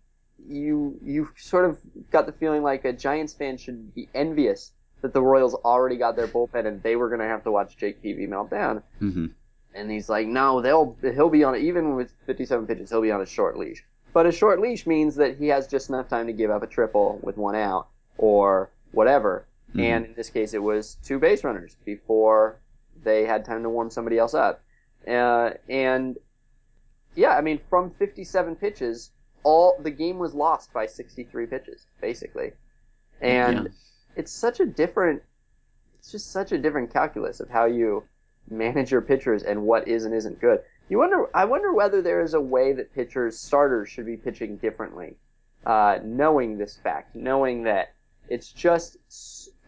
[0.47, 1.77] you you sort of
[2.11, 6.15] got the feeling like a Giants fan should be envious that the Royals already got
[6.15, 8.81] their bullpen and they were going to have to watch Jake Peavy melt down.
[9.01, 9.27] Mm-hmm.
[9.75, 13.21] And he's like, no, they'll he'll be on even with 57 pitches, he'll be on
[13.21, 13.83] a short leash.
[14.13, 16.67] But a short leash means that he has just enough time to give up a
[16.67, 19.47] triple with one out or whatever.
[19.69, 19.79] Mm-hmm.
[19.79, 22.59] And in this case, it was two base runners before
[23.03, 24.63] they had time to warm somebody else up.
[25.07, 26.17] Uh, and
[27.15, 29.11] yeah, I mean, from 57 pitches,
[29.43, 32.51] all the game was lost by 63 pitches, basically.
[33.21, 33.69] And yeah.
[34.15, 35.21] it's such a different,
[35.99, 38.03] it's just such a different calculus of how you
[38.49, 40.59] manage your pitchers and what is and isn't good.
[40.89, 44.57] You wonder, I wonder whether there is a way that pitchers, starters, should be pitching
[44.57, 45.15] differently,
[45.65, 47.93] uh, knowing this fact, knowing that
[48.29, 48.97] it's just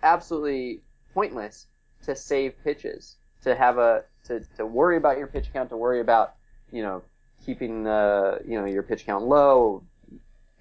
[0.03, 0.81] absolutely
[1.13, 1.67] pointless
[2.03, 5.99] to save pitches, to have a to, to worry about your pitch count, to worry
[5.99, 6.35] about
[6.71, 7.01] you know
[7.45, 9.83] keeping uh, you know your pitch count low.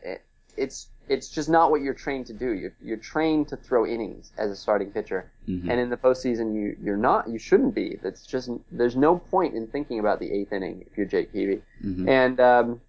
[0.02, 0.22] It,
[0.56, 2.52] it's it's just not what you're trained to do.
[2.52, 5.70] You're you're trained to throw innings as a starting pitcher, mm-hmm.
[5.70, 7.28] and in the postseason you you're not.
[7.28, 7.98] You shouldn't be.
[8.02, 11.62] That's just there's no point in thinking about the eighth inning if you're Jake Peavy.
[11.84, 12.08] Mm-hmm.
[12.08, 12.80] And um,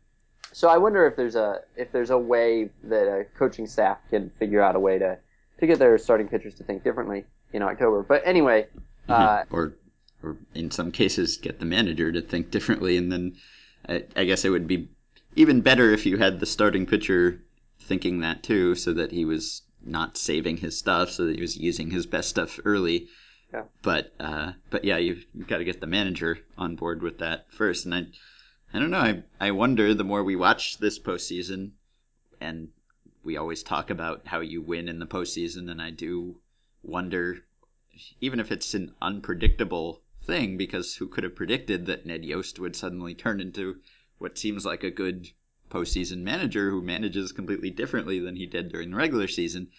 [0.55, 4.31] so I wonder if there's a if there's a way that a coaching staff can
[4.39, 5.17] figure out a way to
[5.59, 8.03] to get their starting pitchers to think differently in October.
[8.03, 8.67] But anyway,
[9.09, 9.11] mm-hmm.
[9.11, 9.73] uh, or
[10.23, 13.35] or in some cases get the manager to think differently, and then
[13.89, 14.87] I, I guess it would be
[15.35, 17.41] even better if you had the starting pitcher
[17.81, 21.57] thinking that too, so that he was not saving his stuff, so that he was
[21.57, 23.09] using his best stuff early.
[23.53, 23.63] Yeah.
[23.81, 27.51] But uh, but yeah, you've, you've got to get the manager on board with that
[27.51, 28.05] first, and I
[28.75, 28.97] I don't know.
[28.97, 31.71] I I wonder the more we watch this postseason,
[32.41, 32.73] and
[33.23, 36.41] we always talk about how you win in the postseason, and I do
[36.83, 37.45] wonder,
[38.19, 42.75] even if it's an unpredictable thing, because who could have predicted that Ned Yost would
[42.75, 43.79] suddenly turn into
[44.17, 45.29] what seems like a good
[45.69, 49.69] postseason manager who manages completely differently than he did during the regular season.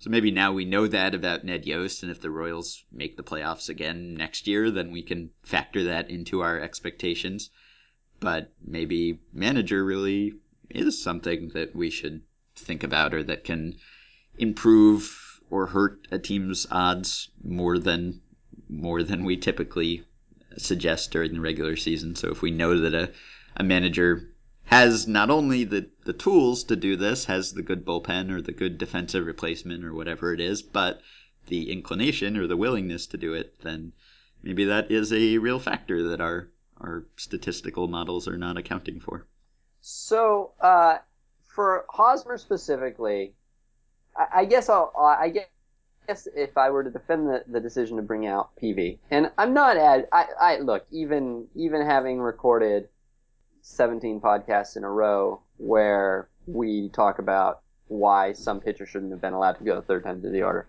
[0.00, 3.22] So maybe now we know that about Ned Yost, and if the Royals make the
[3.22, 7.50] playoffs again next year, then we can factor that into our expectations
[8.20, 10.34] but maybe manager really
[10.68, 12.22] is something that we should
[12.54, 13.74] think about or that can
[14.38, 18.20] improve or hurt a team's odds more than
[18.68, 20.04] more than we typically
[20.56, 22.14] suggest during the regular season.
[22.14, 23.10] So if we know that a,
[23.56, 24.28] a manager
[24.64, 28.52] has not only the, the tools to do this, has the good bullpen or the
[28.52, 31.00] good defensive replacement or whatever it is, but
[31.48, 33.92] the inclination or the willingness to do it, then
[34.42, 36.48] maybe that is a real factor that our
[36.80, 39.26] our statistical models are not accounting for.
[39.80, 40.98] So, uh,
[41.54, 43.34] for Hosmer specifically,
[44.16, 45.32] I, I guess I'll, I
[46.08, 49.54] guess if I were to defend the, the decision to bring out Peavy, and I'm
[49.54, 52.88] not at, I, I look even even having recorded
[53.62, 59.32] 17 podcasts in a row where we talk about why some pitcher shouldn't have been
[59.32, 60.68] allowed to go the third time to the order.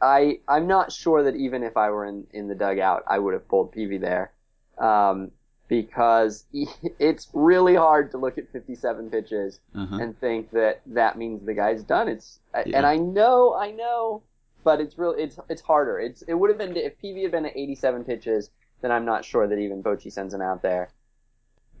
[0.00, 3.34] I I'm not sure that even if I were in, in the dugout, I would
[3.34, 4.32] have pulled Peavy there.
[4.78, 5.30] Um,
[5.68, 9.96] because it's really hard to look at 57 pitches uh-huh.
[9.96, 12.08] and think that that means the guy's done.
[12.08, 12.76] It's yeah.
[12.76, 14.22] and I know, I know,
[14.64, 15.98] but it's really it's it's harder.
[15.98, 19.24] It's it would have been if Peavy had been at 87 pitches, then I'm not
[19.24, 20.90] sure that even Bochy sends him out there.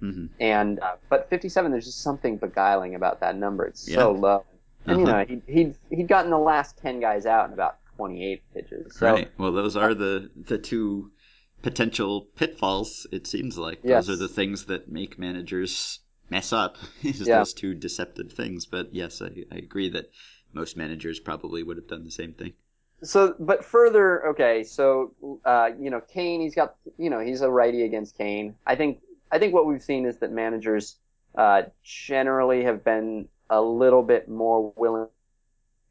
[0.02, 0.26] Mm-hmm.
[0.40, 3.64] And uh, but 57, there's just something beguiling about that number.
[3.64, 3.96] It's yeah.
[3.96, 4.44] so low.
[4.86, 5.24] And uh-huh.
[5.28, 8.96] you know, he he'd he'd gotten the last 10 guys out in about 28 pitches.
[8.96, 9.30] So, right.
[9.38, 11.10] Well, those are the the two
[11.66, 13.08] potential pitfalls.
[13.10, 14.06] It seems like yes.
[14.06, 15.98] those are the things that make managers
[16.30, 16.76] mess up.
[17.02, 17.38] is yeah.
[17.38, 18.66] those two deceptive things.
[18.66, 20.08] But yes, I, I agree that
[20.52, 22.52] most managers probably would have done the same thing.
[23.02, 24.62] So, but further, okay.
[24.62, 25.12] So,
[25.44, 28.54] uh, you know, Cain, he's got, you know, he's a righty against Cain.
[28.64, 29.00] I think,
[29.32, 30.96] I think what we've seen is that managers
[31.36, 35.08] uh, generally have been a little bit more willing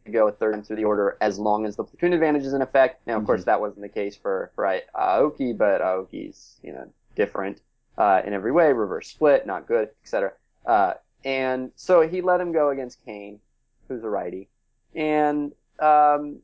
[0.05, 2.61] to go third and through the order as long as the platoon advantage is in
[2.61, 3.05] effect.
[3.05, 3.27] Now, of mm-hmm.
[3.27, 4.63] course, that wasn't the case for for
[4.95, 7.61] Aoki, but Aoki's you know different
[7.97, 10.33] uh, in every way, reverse split, not good, etc.
[10.65, 13.39] Uh, and so he let him go against Cain,
[13.87, 14.47] who's a righty,
[14.95, 16.39] and um,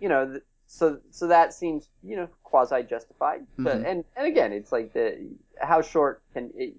[0.00, 3.40] you know, th- so so that seems you know quasi justified.
[3.40, 3.64] Mm-hmm.
[3.64, 5.28] But, and and again, it's like the
[5.60, 6.74] how short can it,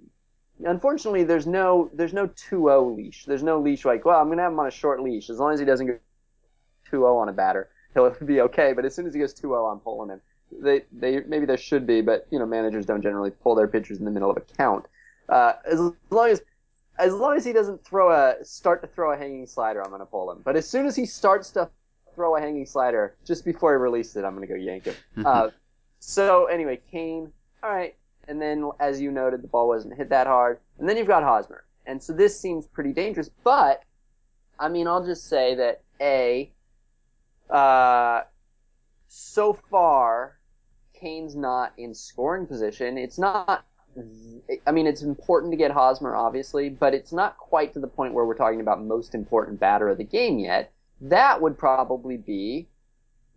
[0.65, 3.26] unfortunately, there's no there's no 2-0 leash.
[3.26, 5.30] There's no leash like, well, I'm gonna have him on a short leash.
[5.30, 5.98] As long as he doesn't go
[6.91, 8.74] 2-0 on a batter, he'll be okay.
[8.74, 10.22] But as soon as he goes 2-0, I'm pulling him.
[10.52, 14.00] They they maybe there should be, but you know managers don't generally pull their pitchers
[14.00, 14.86] in the middle of a count.
[15.28, 16.41] Uh, as long as
[16.98, 20.06] as long as he doesn't throw a start to throw a hanging slider, I'm gonna
[20.06, 20.41] pull him.
[20.43, 21.69] But as soon as he starts to
[22.15, 24.95] throw a hanging slider, just before he releases it, I'm gonna go yank him.
[25.26, 25.50] uh,
[26.00, 27.32] so anyway, Cain.
[27.62, 27.95] All right,
[28.30, 30.60] and then as you noted, the ball wasn't hit that hard.
[30.78, 31.65] And then you've got Hosmer.
[31.88, 33.30] And so this seems pretty dangerous.
[33.44, 33.82] But,
[34.60, 36.52] I mean, I'll just say that, A,
[37.50, 38.22] uh,
[39.08, 40.38] so far,
[40.94, 43.00] Cain's not in scoring position.
[43.00, 43.65] It's not,
[44.68, 48.13] I mean, it's important to get Hosmer, obviously, but it's not quite to the point
[48.13, 50.72] where we're talking about most important batter of the game yet.
[51.02, 52.68] That would probably be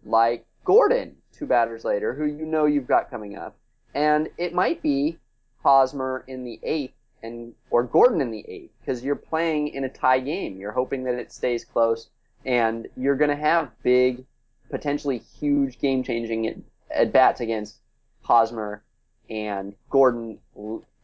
[0.05, 3.57] like Gordon, two batters later, who you know you've got coming up.
[3.95, 5.19] And it might be
[5.63, 9.89] Hosmer in the eighth and or Gordon in the eighth because you're playing in a
[9.89, 10.57] tie game.
[10.59, 12.09] You're hoping that it stays close,
[12.45, 14.25] and you're going to have big,
[14.71, 17.77] potentially huge game changing at bats against
[18.23, 18.83] Hosmer
[19.31, 20.39] and Gordon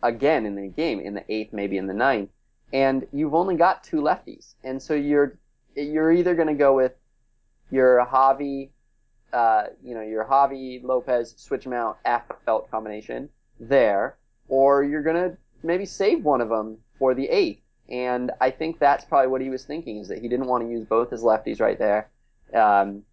[0.03, 2.31] again in the game in the eighth, maybe in the ninth,
[2.73, 5.39] and you've only got two lefties, and so you're
[5.75, 6.93] you're either going to go with
[7.71, 8.71] your Javi
[9.33, 13.29] uh, you know, your Javi Lopez switch him out Affeldt combination
[13.61, 14.17] there,
[14.49, 17.61] or you're gonna maybe save one of them for the eighth.
[17.89, 20.71] And I think that's probably what he was thinking is that he didn't want to
[20.71, 22.11] use both his lefties right there.
[22.53, 23.05] Um,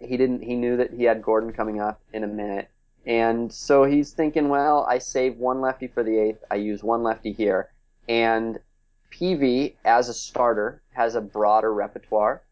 [0.00, 0.42] he didn't.
[0.42, 2.68] He knew that he had Gordon coming up in a minute,
[3.06, 6.42] and so he's thinking, well, I save one lefty for the eighth.
[6.50, 7.70] I use one lefty here,
[8.08, 8.58] and
[9.10, 12.42] Peavy as a starter has a broader repertoire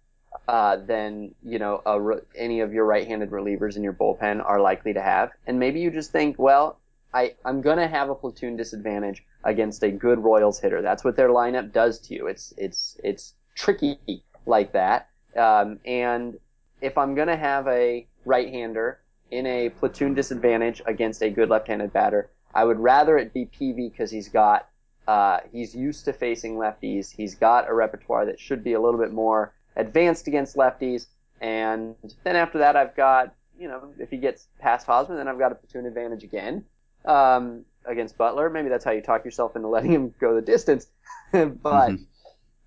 [0.49, 4.93] uh, than you know re- any of your right-handed relievers in your bullpen are likely
[4.93, 5.31] to have.
[5.47, 6.79] And maybe you just think, well,
[7.15, 10.83] I, I'm gonna have a platoon disadvantage against a good Royals hitter.
[10.83, 12.27] That's what their lineup does to you.
[12.27, 13.99] It's it's it's tricky
[14.47, 15.09] like that.
[15.37, 16.39] Um, and
[16.81, 18.99] if I'm gonna have a right-hander
[19.31, 23.89] in a platoon disadvantage against a good left-handed batter, I would rather it be Peavy
[23.89, 24.69] because he's got
[25.07, 27.11] uh, he's used to facing lefties.
[27.11, 31.07] He's got a repertoire that should be a little bit more advanced against lefties.
[31.41, 31.95] And
[32.25, 35.53] then after that, I've got, you know, if he gets past Hosmer, then I've got
[35.53, 36.65] a platoon advantage again
[37.05, 38.49] um, against Butler.
[38.51, 40.87] Maybe that's how you talk yourself into letting him go the distance.
[41.33, 42.03] but, mm-hmm.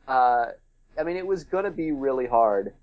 [0.07, 0.47] uh,
[0.97, 2.73] I mean, it was going to be really hard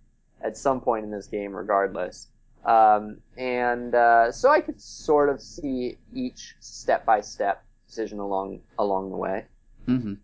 [0.40, 2.28] at some point in this game, regardless.
[2.64, 8.60] Um, and uh, so I could sort of see each step by step decision along
[8.78, 9.44] along the way.
[9.88, 10.14] Mm-hmm.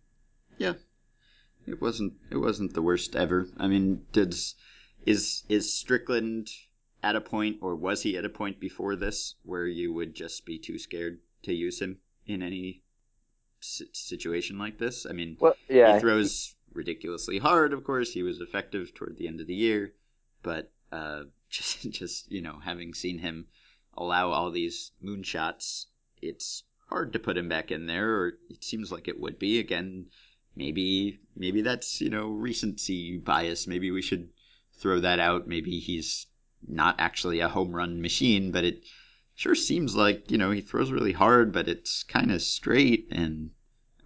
[0.58, 0.74] Yeah,
[1.70, 3.48] it wasn't it wasn't the worst ever.
[3.56, 4.34] I mean, did
[5.06, 6.50] is is Strickland
[7.02, 10.44] at a point, or was he at a point before this where you would just
[10.44, 12.82] be too scared to use him in any
[13.60, 15.06] situation like this?
[15.06, 15.94] I mean, well, yeah.
[15.94, 17.72] he throws ridiculously hard.
[17.72, 19.94] Of course, he was effective toward the end of the year,
[20.42, 23.46] but uh, just just you know, having seen him
[23.96, 25.86] allow all these moonshots,
[26.20, 28.16] it's hard to put him back in there.
[28.16, 30.06] Or it seems like it would be again.
[30.58, 33.68] Maybe maybe that's you know recency bias.
[33.68, 34.28] Maybe we should
[34.72, 35.46] throw that out.
[35.46, 36.26] Maybe he's
[36.66, 38.84] not actually a home run machine, but it
[39.36, 43.50] sure seems like you know he throws really hard, but it's kind of straight and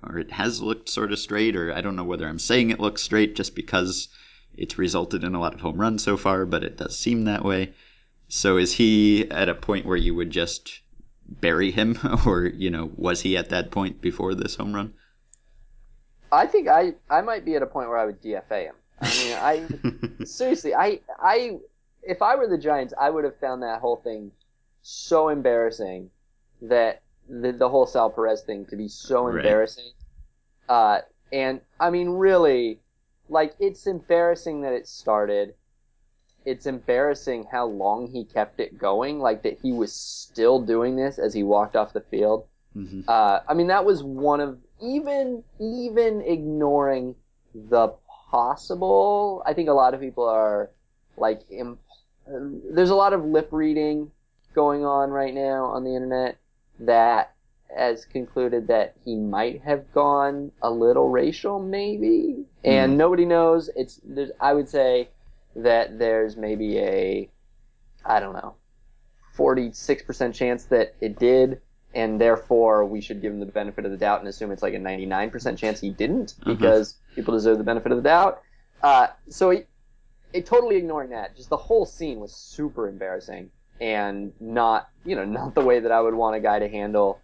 [0.03, 2.81] or it has looked sort of straight, or I don't know whether I'm saying it
[2.81, 4.09] looks straight just because
[4.55, 7.47] it's resulted in a lot of home runs so far, but it does seem that
[7.47, 7.73] way.
[8.29, 10.81] So is he at a point where you would just
[11.27, 14.93] bury him, or you know, was he at that point before this home run?
[16.33, 18.75] I think I I might be at a point where I would DFA him.
[19.01, 19.37] I mean,
[20.21, 21.59] I seriously, I I
[22.03, 24.33] if I were the Giants, I would have found that whole thing
[24.83, 26.11] so embarrassing
[26.63, 29.37] that the, the whole Sal Perez thing to be so Right.
[29.37, 29.93] embarrassing.
[30.69, 31.01] Uh,
[31.33, 32.81] and I mean, really,
[33.29, 35.55] like it's embarrassing that it started.
[36.45, 41.19] It's embarrassing how long he kept it going, like that he was still doing this
[41.19, 42.47] as he walked off the field.
[42.77, 43.03] Mm-hmm.
[43.07, 47.15] Uh, I mean, that was one of even even ignoring
[47.55, 47.89] the
[48.31, 49.43] possible.
[49.47, 50.71] I think a lot of people are
[51.17, 51.81] like, imp-
[52.27, 54.11] there's a lot of lip reading
[54.55, 56.39] going on right now on the internet
[56.81, 57.35] that
[57.75, 62.97] has concluded that he might have gone a little racial, maybe, and Mhm.
[62.97, 63.71] nobody knows.
[63.77, 65.09] It's there's, I would say
[65.57, 67.31] that there's maybe a,
[68.05, 68.55] I don't know,
[69.37, 71.61] 46% chance that it did,
[71.95, 74.75] and therefore we should give him the benefit of the doubt and assume it's like
[74.75, 76.45] a 99% chance he didn't, Mhm.
[76.45, 78.43] because people deserve the benefit of the doubt.
[78.83, 79.65] Uh, so he,
[80.33, 85.25] it, totally ignoring that, just the whole scene was super embarrassing and not, you know,
[85.41, 87.21] not the way that I would want a guy to handle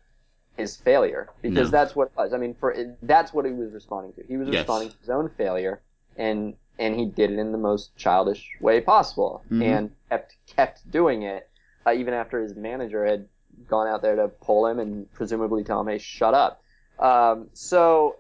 [0.56, 1.78] his failure because No.
[1.78, 2.32] that's what it was.
[2.32, 4.24] I mean, for that's what he was responding to.
[4.26, 4.62] He was Yes.
[4.62, 5.80] responding to his own failure,
[6.16, 9.62] and and he did it in the most childish way possible, Mhm.
[9.62, 11.48] and kept kept doing it
[11.86, 13.28] uh, even after his manager had
[13.68, 16.62] gone out there to pull him and presumably tell him, "Hey, shut up."
[16.98, 18.16] Um, so,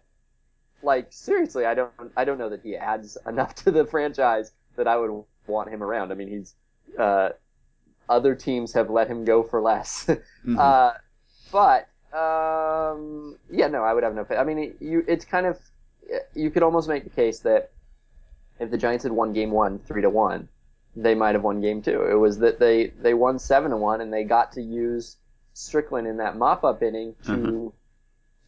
[0.82, 4.86] like seriously, I don't I don't know that he adds enough to the franchise that
[4.88, 6.12] I would want him around.
[6.12, 6.54] I mean, he's
[6.98, 7.30] uh,
[8.08, 10.08] other teams have let him go for less.
[10.46, 10.56] Mhm.
[10.58, 10.92] Uh,
[11.52, 14.26] but um, yeah, no, I would have no.
[14.30, 15.58] I mean, it, you it's kind of
[16.34, 17.70] you could almost make the case that
[18.58, 20.48] if the Giants had won Game One three to one,
[20.96, 22.04] they might have won Game Two.
[22.04, 25.16] It was that they they won seven to one and they got to use
[25.58, 27.70] Strickland in that mop up inning to Uh-huh.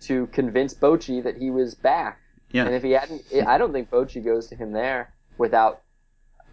[0.02, 2.18] to convince Bochy that he was back.
[2.52, 2.64] yeah.
[2.64, 5.82] And if he hadn't, I don't think Bochy goes to him there without.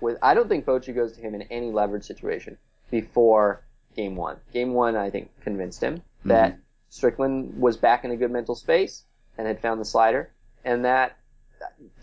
[0.02, 2.58] With I don't think Bochy goes to him in any leverage situation
[2.92, 3.64] before
[3.96, 4.38] game one.
[4.54, 6.58] Game one, I think, convinced him that
[6.90, 9.04] Strickland was back in a good mental space
[9.38, 10.30] and had found the slider,
[10.66, 11.18] and that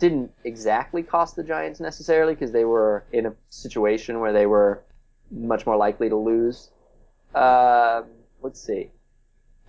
[0.00, 4.82] didn't exactly cost the Giants necessarily because they were in a situation where they were
[5.30, 6.70] much more likely to lose.
[7.34, 8.02] Uh,
[8.44, 8.90] let's see.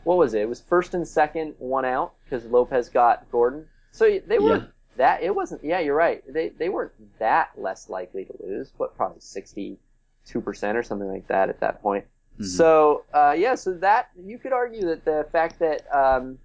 [0.03, 0.41] What was it?
[0.41, 3.65] It was first and second, one out because Lopez got Gordon.
[3.91, 4.63] So they were Yeah.
[4.97, 5.23] that.
[5.23, 5.63] It wasn't.
[5.63, 6.21] Yeah, you're right.
[6.31, 8.71] They they weren't that less likely to lose.
[8.77, 9.79] What probably sixty
[10.25, 12.05] two percent or something like that at that point.
[12.39, 12.45] Mhm.
[12.45, 16.37] So uh, yeah, so that you could argue that the fact that um,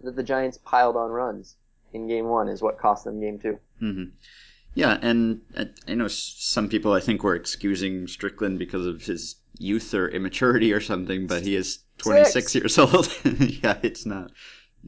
[0.00, 1.54] that the Giants piled on runs
[1.92, 3.58] in Game One is what cost them Game Two.
[3.78, 4.04] hmm
[4.74, 5.40] Yeah, and
[5.86, 10.72] I know some people I think were excusing Strickland because of his youth or immaturity
[10.72, 12.54] or something, but he is 26 Six.
[12.54, 13.08] years old.
[13.62, 14.30] yeah, it's not.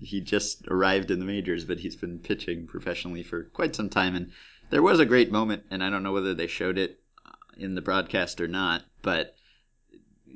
[0.01, 4.15] He just arrived in the majors, but he's been pitching professionally for quite some time.
[4.15, 4.31] And
[4.71, 7.75] there was a great moment, and I don't know whether they showed it uh, in
[7.75, 9.35] the broadcast or not, but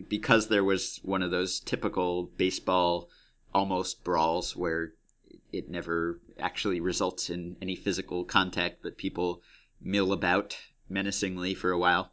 [0.08, 3.08] because there was one of those typical baseball
[3.54, 4.94] almost brawls where
[5.52, 9.40] it never actually results in any physical contact, but people
[9.80, 10.56] mill about
[10.88, 12.10] menacingly for a while.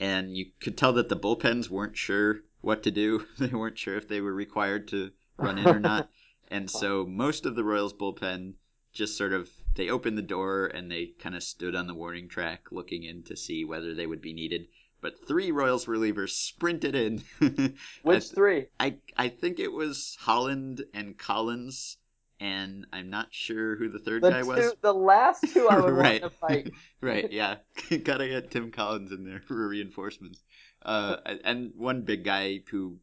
[0.00, 3.26] And you could tell that the bullpens weren't sure what to do.
[3.38, 6.10] They weren't sure if they were required to run in or not.
[6.50, 8.54] And so most of the Royals bullpen
[8.94, 12.26] just sort of they opened the door and they kind of stood on the warning
[12.26, 14.66] track looking in to see whether they would be needed.
[15.02, 17.22] But three Royals relievers sprinted in.
[18.02, 18.66] Which I- three?
[18.80, 21.98] I I think it was Holland and Collins,
[22.40, 24.76] and I'm not sure who the third The guy two, was.
[24.80, 25.96] the last two I would Right.
[25.96, 26.68] want to fight.
[27.00, 27.56] right, yeah,
[28.04, 30.42] gotta get Tim Collins in there for reinforcements.
[30.82, 32.98] Uh, and one big guy who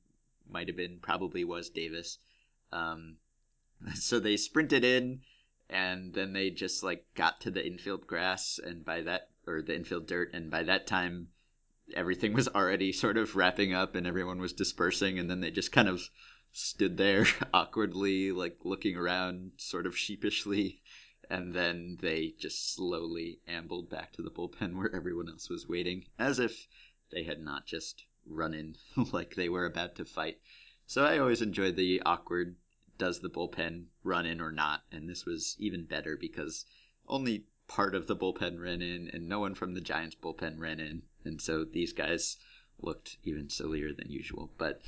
[0.50, 2.20] might have been probably was Davis.
[2.72, 3.18] Um,
[3.96, 5.22] so they sprinted in,
[5.70, 9.76] and then they just like got to the infield grass, and by that or the
[9.76, 11.30] infield dirt, and by that time,
[11.96, 15.72] everything was already sort of wrapping up and everyone was dispersing, and then they just
[15.72, 16.02] kind of
[16.58, 20.82] stood there awkwardly, like looking around, sort of sheepishly,
[21.30, 26.06] and then they just slowly ambled back to the bullpen where everyone else was waiting,
[26.18, 26.66] as if
[27.12, 28.74] they had not just run in
[29.12, 30.40] like they were about to fight.
[30.88, 32.56] So I always enjoyed the awkward
[32.98, 36.66] does the bullpen run in or not, and this was even better because
[37.06, 40.80] only part of the bullpen ran in and no one from the Giants bullpen ran
[40.80, 42.38] in, and so these guys
[42.80, 44.54] looked even sillier than usual.
[44.58, 44.82] But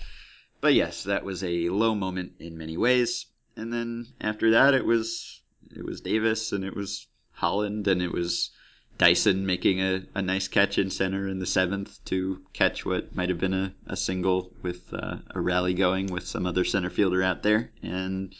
[0.61, 3.25] but yes, that was a low moment in many ways.
[3.55, 5.41] And then after that, it was
[5.75, 8.51] it was Davis and it was Holland and it was
[8.97, 13.29] Dyson making a, a nice catch in center in the seventh to catch what might
[13.29, 17.21] have been a, a single with uh, a rally going with some other center fielder
[17.21, 18.33] out there, and,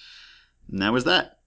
[0.72, 1.38] and that was that.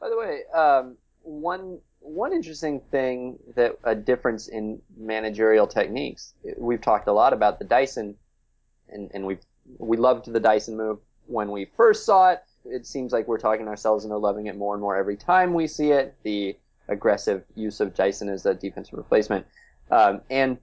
[0.00, 6.34] By the way, um, one one interesting thing that a difference in managerial techniques.
[6.56, 8.16] We've talked a lot about the Dyson,
[8.88, 9.38] and, and we
[9.78, 12.42] we loved the Dyson move when we first saw it.
[12.64, 15.66] It seems like we're talking ourselves into loving it more and more every time we
[15.66, 16.14] see it.
[16.22, 16.56] The
[16.88, 19.46] aggressive use of Dyson as a defensive replacement,
[19.90, 20.58] um, and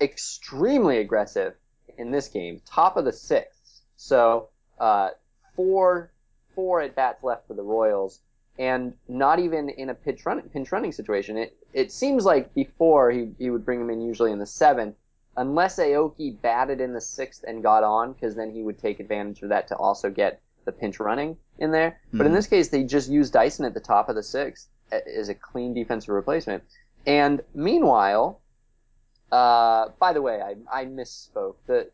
[0.00, 1.54] extremely aggressive
[1.96, 3.82] in this game, top of the sixth.
[3.96, 5.10] So uh,
[5.54, 6.10] four
[6.54, 8.20] four at bats left for the Royals,
[8.58, 11.36] and not even in a pinch, run, pinch running situation.
[11.36, 14.96] It it seems like before he he would bring him in usually in the seventh,
[15.38, 19.42] unless Aoki batted in the sixth and got on, because then he would take advantage
[19.42, 21.90] of that to also get the pinch running in there.
[21.90, 22.18] Mm-hmm.
[22.18, 22.36] But in hmm.
[22.36, 25.72] this case, they just used Dyson at the top of the sixth as a clean
[25.72, 26.64] defensive replacement.
[27.06, 28.40] And meanwhile,
[29.32, 31.54] uh, by the way, I, I misspoke.
[31.66, 31.90] The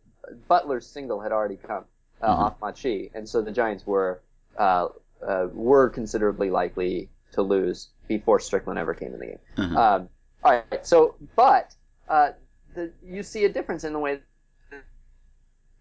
[0.49, 1.84] Butler's single had already come
[2.22, 2.42] uh, mm-hmm.
[2.42, 4.22] off Machi, and so the Giants were
[4.59, 4.88] uh,
[5.26, 9.38] uh, were considerably likely to lose before Strickland ever came in the game.
[9.57, 9.76] Mm-hmm.
[9.76, 10.09] Um,
[10.42, 11.74] all right, so but
[12.09, 12.30] uh,
[12.75, 14.20] the, you see a difference in the way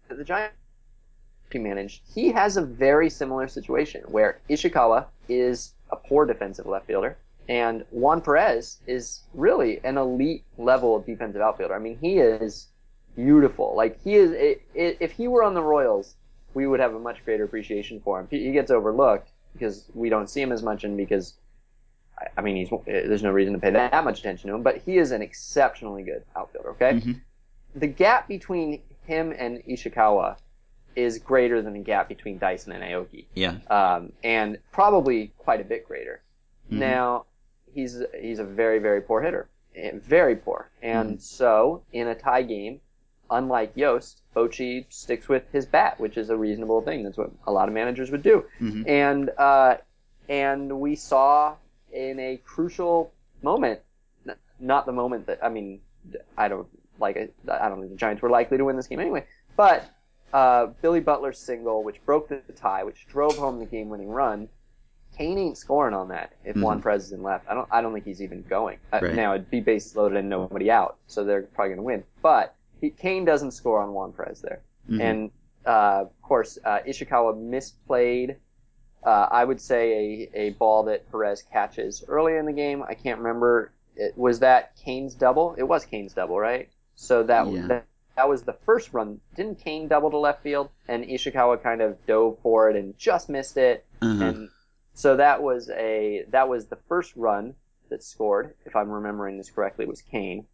[0.08, 0.56] that the Giants
[1.54, 2.02] managed.
[2.12, 7.16] He has a very similar situation where Ishikawa is a poor defensive left fielder.
[7.48, 11.74] And Juan Perez is really an elite level of defensive outfielder.
[11.74, 12.68] I mean, he is
[13.14, 13.74] beautiful.
[13.76, 14.30] Like he is.
[14.32, 16.14] It, it, if he were on the Royals,
[16.54, 18.28] we would have a much greater appreciation for him.
[18.30, 21.34] He, he gets overlooked because we don't see him as much, and because
[22.36, 24.62] I, mean, he's there's no reason to pay that much attention to him.
[24.62, 26.70] But he is an exceptionally good outfielder.
[26.70, 27.12] Okay, mm-hmm.
[27.74, 30.36] the gap between him and Ishikawa
[30.96, 33.24] is greater than the gap between Dyson and Aoki.
[33.34, 33.56] Yeah.
[33.68, 36.22] Um, and probably quite a bit greater.
[36.66, 36.78] Mm-hmm.
[36.78, 37.26] Now,
[37.72, 40.70] he's he's a very very poor hitter, eh, very poor.
[40.82, 41.18] And mm-hmm.
[41.20, 42.80] so in a tie game,
[43.30, 47.04] unlike Yost, Bochy sticks with his bat, which is a reasonable thing.
[47.04, 48.44] That's what a lot of managers would do.
[48.60, 48.88] Mm-hmm.
[48.88, 49.76] And uh,
[50.28, 51.56] and we saw
[51.94, 53.80] in a crucial moment,
[54.60, 55.80] not the moment that I mean,
[56.36, 56.68] I don't
[56.98, 59.24] like I don't think the Giants were likely to win this game anyway,
[59.56, 59.88] but
[60.32, 64.48] uh, Billy Butler's single, which broke the tie, which drove home the game-winning run.
[65.16, 66.62] Cain ain't scoring on that if mm-hmm.
[66.62, 67.48] Juan Perez isn't left.
[67.48, 67.68] I don't.
[67.70, 68.78] I don't think he's even going.
[68.92, 72.04] Uh, now it'd be bases loaded and nobody out, so they're probably going to win.
[72.20, 75.00] But he, Cain doesn't score on Juan Perez there, mm-hmm.
[75.00, 75.30] and
[75.64, 78.36] uh, of course uh, Ishikawa misplayed.
[79.04, 82.82] Uh, I would say a, a ball that Perez catches early in the game.
[82.82, 83.72] I can't remember.
[83.96, 85.54] It, was that Cain's double?
[85.58, 86.68] It was Cain's double, right?
[86.96, 87.66] So that, yeah.
[87.66, 87.86] that
[88.16, 89.20] that was the first run.
[89.36, 93.28] Didn't Cain double to left field and Ishikawa kind of dove for it and just
[93.28, 93.84] missed it?
[94.00, 94.22] Mm-hmm.
[94.22, 94.48] And
[94.94, 97.54] so that was a that was the first run
[97.90, 100.46] that scored, if I'm remembering this correctly, was Cain.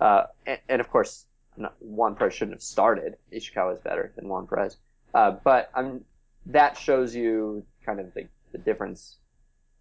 [0.00, 1.24] Uh, and, and, of course,
[1.56, 3.16] not, Juan Perez shouldn't have started.
[3.32, 4.76] Ishikawa is better than Juan Perez.
[5.14, 6.04] Uh, but um,
[6.46, 9.16] that shows you kind of the, the difference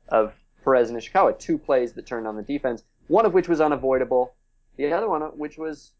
[0.08, 0.34] of
[0.64, 1.38] Perez and Ishikawa.
[1.39, 4.34] Two plays that turned on the defense, one of which was unavoidable,
[4.78, 5.91] the other one which was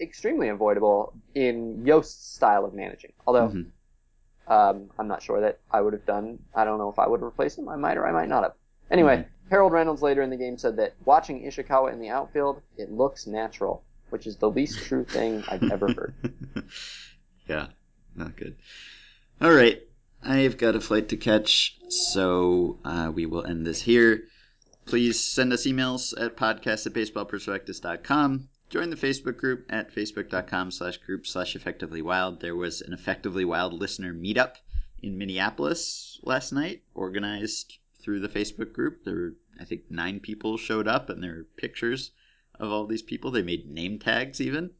[0.00, 3.12] extremely avoidable in Yost's style of managing.
[3.26, 4.52] Although mm-hmm.
[4.52, 6.38] um, I'm not sure that I would have done.
[6.54, 7.68] I don't know if I would have replaced him.
[7.68, 8.54] I might or I might not have.
[8.90, 9.50] Anyway, mm-hmm.
[9.50, 13.26] Harold Reynolds later in the game said that watching Ishikawa in the outfield, it looks
[13.26, 16.14] natural, which is the least true thing I've ever heard.
[17.48, 17.68] yeah,
[18.14, 18.56] not good.
[19.40, 19.82] All right.
[20.24, 24.24] I've got a flight to catch, so uh, we will end this here.
[24.86, 30.96] Please send us emails at podcast at baseballprospectus.com join the Facebook group at facebook.com slash
[30.96, 32.40] group slash effectively wild.
[32.40, 34.56] There was an effectively wild listener meetup
[35.00, 39.04] in Minneapolis last night, organized through the Facebook group.
[39.04, 42.10] There were, I think, nine people showed up, and there are pictures
[42.58, 43.30] of all these people.
[43.30, 44.70] They made name tags even.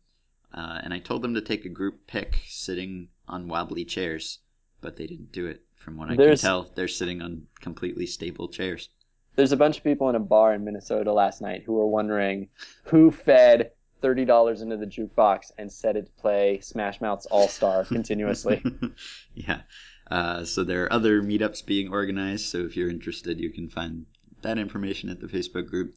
[0.53, 4.40] Uh, and I told them to take a group pic sitting on wobbly chairs,
[4.85, 5.62] but they didn't do it.
[5.74, 6.41] From what I There's...
[6.41, 8.89] can tell, they're sitting on completely stable chairs
[9.37, 12.49] there's a bunch of people in a bar in Minnesota last night who were wondering
[12.85, 17.49] who fed thirty dollars into the jukebox and set it to play Smash Mouth's All
[17.49, 18.62] Star continuously.
[19.35, 19.62] yeah.
[20.11, 22.47] Uh, so there are other meetups being organized.
[22.47, 24.07] So if you're interested, you can find
[24.43, 25.95] that information at the Facebook group.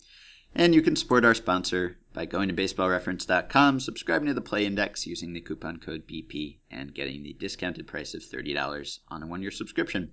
[0.56, 5.06] And you can support our sponsor by going to baseballreference.com, subscribing to the Play Index
[5.06, 9.44] using the coupon code BP, and getting the discounted price of $30 on a one
[9.44, 10.12] year subscription.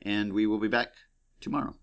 [0.00, 0.94] And we will be back
[1.42, 1.74] tomorrow.